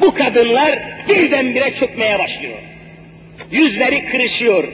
bu 0.00 0.14
kadınlar 0.14 0.78
birdenbire 1.08 1.74
çökmeye 1.74 2.18
başlıyor. 2.18 2.58
Yüzleri 3.50 4.04
kırışıyor, 4.04 4.68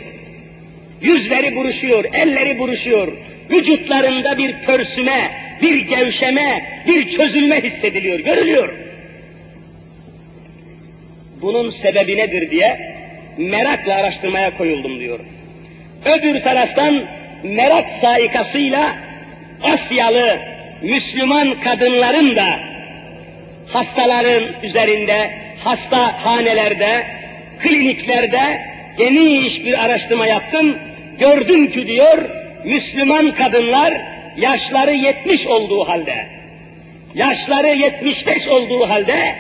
yüzleri 1.01 1.57
buruşuyor, 1.57 2.05
elleri 2.15 2.59
buruşuyor, 2.59 3.13
vücutlarında 3.51 4.39
bir 4.39 4.55
pörsüme, 4.67 5.31
bir 5.63 5.77
gevşeme, 5.77 6.83
bir 6.87 7.17
çözülme 7.17 7.63
hissediliyor, 7.63 8.19
görülüyor. 8.19 8.75
Bunun 11.43 11.71
sebebi 11.71 12.17
nedir 12.17 12.51
diye 12.51 12.99
merakla 13.39 13.95
araştırmaya 13.95 14.57
koyuldum 14.57 15.01
diyor. 15.01 15.21
Öbür 16.05 16.43
taraftan 16.43 17.03
merak 17.43 17.87
saikasıyla 18.01 18.97
Asyalı 19.63 20.39
Müslüman 20.83 21.61
kadınların 21.61 22.37
da 22.37 22.47
hastaların 23.67 24.45
üzerinde, 24.63 25.31
hastahanelerde, 25.65 27.07
kliniklerde 27.59 28.61
geniş 28.99 29.65
bir 29.65 29.85
araştırma 29.85 30.27
yaptım. 30.27 30.79
Gördüm 31.19 31.71
ki 31.71 31.87
diyor, 31.87 32.19
Müslüman 32.65 33.35
kadınlar 33.35 34.01
yaşları 34.37 34.93
70 34.93 35.47
olduğu 35.47 35.89
halde, 35.89 36.27
yaşları 37.15 37.69
75 37.69 38.49
olduğu 38.49 38.89
halde, 38.89 39.35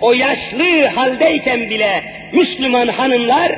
o 0.00 0.12
yaşlı 0.12 0.86
haldeyken 0.86 1.70
bile 1.70 2.04
Müslüman 2.32 2.88
hanımlar 2.88 3.52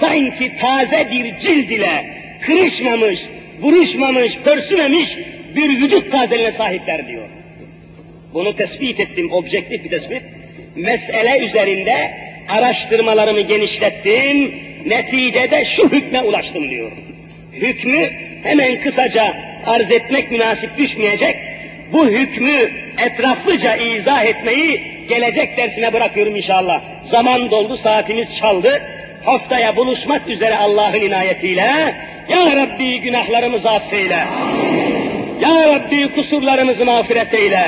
sanki 0.00 0.52
taze 0.60 1.10
bir 1.10 1.40
cild 1.40 1.70
ile 1.70 2.06
kırışmamış, 2.40 3.18
buruşmamış, 3.62 4.32
pörsümemiş 4.44 5.08
bir 5.56 5.68
vücut 5.68 6.12
tazeliğine 6.12 6.52
sahipler 6.52 7.08
diyor. 7.08 7.28
Bunu 8.34 8.56
tespit 8.56 9.00
ettim, 9.00 9.32
objektif 9.32 9.84
bir 9.84 9.90
tespit. 9.90 10.22
Mesele 10.76 11.46
üzerinde 11.46 12.12
araştırmalarımı 12.48 13.40
genişlettim, 13.40 14.54
neticede 14.86 15.64
şu 15.76 15.92
hükme 15.92 16.22
ulaştım 16.22 16.70
diyor. 16.70 16.92
Hükmü 17.52 18.10
hemen 18.42 18.80
kısaca 18.80 19.36
arz 19.66 19.90
etmek 19.90 20.30
münasip 20.30 20.78
düşmeyecek, 20.78 21.36
bu 21.92 22.08
hükmü 22.08 22.70
etraflıca 23.06 23.76
izah 23.76 24.24
etmeyi 24.24 24.95
gelecek 25.08 25.56
dersine 25.56 25.92
bırakıyorum 25.92 26.36
inşallah. 26.36 26.80
Zaman 27.10 27.50
doldu, 27.50 27.78
saatimiz 27.78 28.28
çaldı. 28.40 28.82
Haftaya 29.24 29.76
buluşmak 29.76 30.28
üzere 30.28 30.56
Allah'ın 30.56 31.00
inayetiyle, 31.00 31.94
Ya 32.28 32.56
Rabbi 32.56 33.00
günahlarımızı 33.00 33.70
affeyle. 33.70 34.24
Ya 35.40 35.74
Rabbi 35.74 36.14
kusurlarımızı 36.14 36.84
mağfiret 36.84 37.34
eyle. 37.34 37.66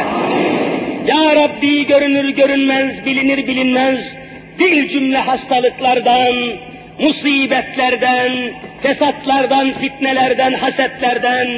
Ya 1.07 1.36
Rabbi 1.36 1.86
görünür 1.86 2.28
görünmez, 2.28 3.05
bilinir 3.07 3.47
bilinmez, 3.47 3.99
bir 4.59 4.89
cümle 4.89 5.18
hastalıklardan, 5.18 6.34
musibetlerden, 6.99 8.32
fesatlardan, 8.82 9.78
fitnelerden, 9.78 10.53
hasetlerden, 10.53 11.49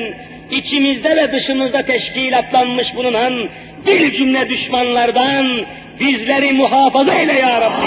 içimizde 0.50 1.16
ve 1.16 1.32
dışımızda 1.32 1.82
teşkilatlanmış 1.82 2.94
bulunan 2.94 3.48
bir 3.86 4.12
cümle 4.12 4.48
düşmanlardan 4.48 5.46
bizleri 6.00 6.52
muhafaza 6.52 7.14
eyle 7.14 7.32
ya 7.32 7.60
Rabbi. 7.60 7.86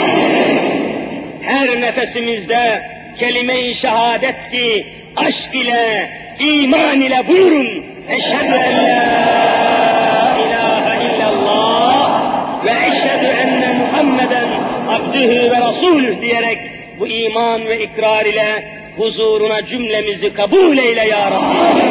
Her 1.41 1.81
nefesimizde 1.81 2.83
kelime-i 3.19 3.75
şehadet 3.75 4.51
ki 4.51 4.85
aşk 5.15 5.55
ile, 5.55 6.09
iman 6.39 7.01
ile 7.01 7.27
buyurun. 7.27 7.83
Eşhedü 8.09 8.55
en 8.55 8.77
la 8.77 10.37
ilahe 10.47 11.15
illallah 11.15 12.65
ve 12.65 12.69
eşhedü 12.69 13.25
enne 13.25 13.73
Muhammeden 13.73 14.47
abdühü 14.89 15.51
ve 15.51 15.61
rasulüh 15.61 16.21
diyerek 16.21 16.57
bu 16.99 17.07
iman 17.07 17.65
ve 17.65 17.83
ikrar 17.83 18.25
ile 18.25 18.63
huzuruna 18.97 19.67
cümlemizi 19.67 20.33
kabul 20.33 20.77
eyle 20.77 21.07
ya 21.07 21.31
Rabbi. 21.31 21.81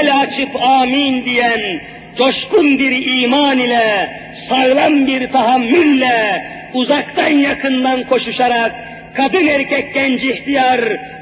El 0.00 0.20
açıp 0.20 0.62
amin 0.62 1.24
diyen 1.24 1.80
coşkun 2.18 2.78
bir 2.78 3.22
iman 3.22 3.58
ile, 3.58 4.10
sağlam 4.48 5.06
bir 5.06 5.32
tahammülle, 5.32 6.44
uzaktan 6.74 7.28
yakından 7.28 8.02
koşuşarak 8.02 8.72
kadın 9.16 9.46
erkek 9.46 9.94
genç 9.94 10.24
ihtiyar, 10.24 10.80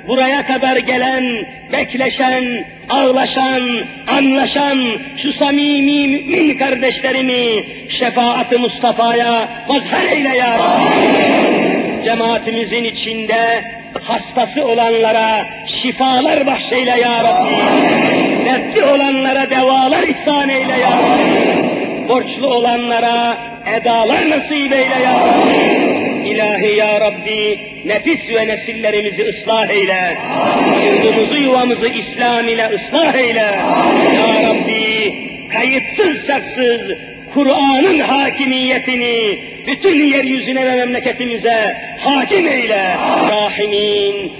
buraya 0.08 0.46
kadar 0.46 0.76
gelen, 0.76 1.46
bekleşen, 1.72 2.66
ağlaşan, 2.90 3.62
anlaşan 4.06 4.78
şu 5.22 5.32
samimi 5.32 6.08
mümin 6.08 6.58
kardeşlerimi 6.58 7.64
şefaat-ı 7.98 8.58
Mustafa'ya 8.58 9.48
mazhar 9.68 10.04
eyle 10.12 10.36
ya 10.36 10.58
Rabbi. 10.58 12.04
Cemaatimizin 12.04 12.84
içinde 12.84 13.64
hastası 14.02 14.66
olanlara 14.66 15.46
şifalar 15.82 16.46
bahşeyle 16.46 16.90
ya 16.90 17.24
Rabbi. 17.24 17.56
Dertli 18.44 18.84
olanlara 18.84 19.50
devalar 19.50 20.02
ihsan 20.02 20.48
eyle 20.48 20.72
ya 20.72 20.90
Rabbi. 20.90 22.08
Borçlu 22.08 22.46
olanlara 22.46 23.38
edalar 23.76 24.30
nasip 24.30 24.72
eyle 24.72 25.02
ya 25.04 25.28
Rabbi. 25.28 25.98
İlahi 26.28 26.76
ya 26.76 27.00
Rabbi, 27.00 27.58
nefis 27.84 28.34
ve 28.34 28.46
nesillerimizi 28.46 29.22
ıslah 29.22 29.70
eyle. 29.70 30.18
Yurdumuzu 30.84 31.36
yuvamızı 31.36 31.88
İslam 31.88 32.48
ile 32.48 32.66
ıslah 32.66 33.14
eyle. 33.14 33.38
Ya 34.18 34.50
Rabbi, 34.50 35.14
kayıtsız 35.52 36.26
şartsız 36.26 36.80
Kur'an'ın 37.34 37.98
hakimiyetini 37.98 39.38
bütün 39.68 40.06
yeryüzüne 40.06 40.66
ve 40.66 40.74
memleketimize 40.74 41.76
hakim 42.00 42.48
eyle. 42.48 42.96
Rahimin, 43.28 44.32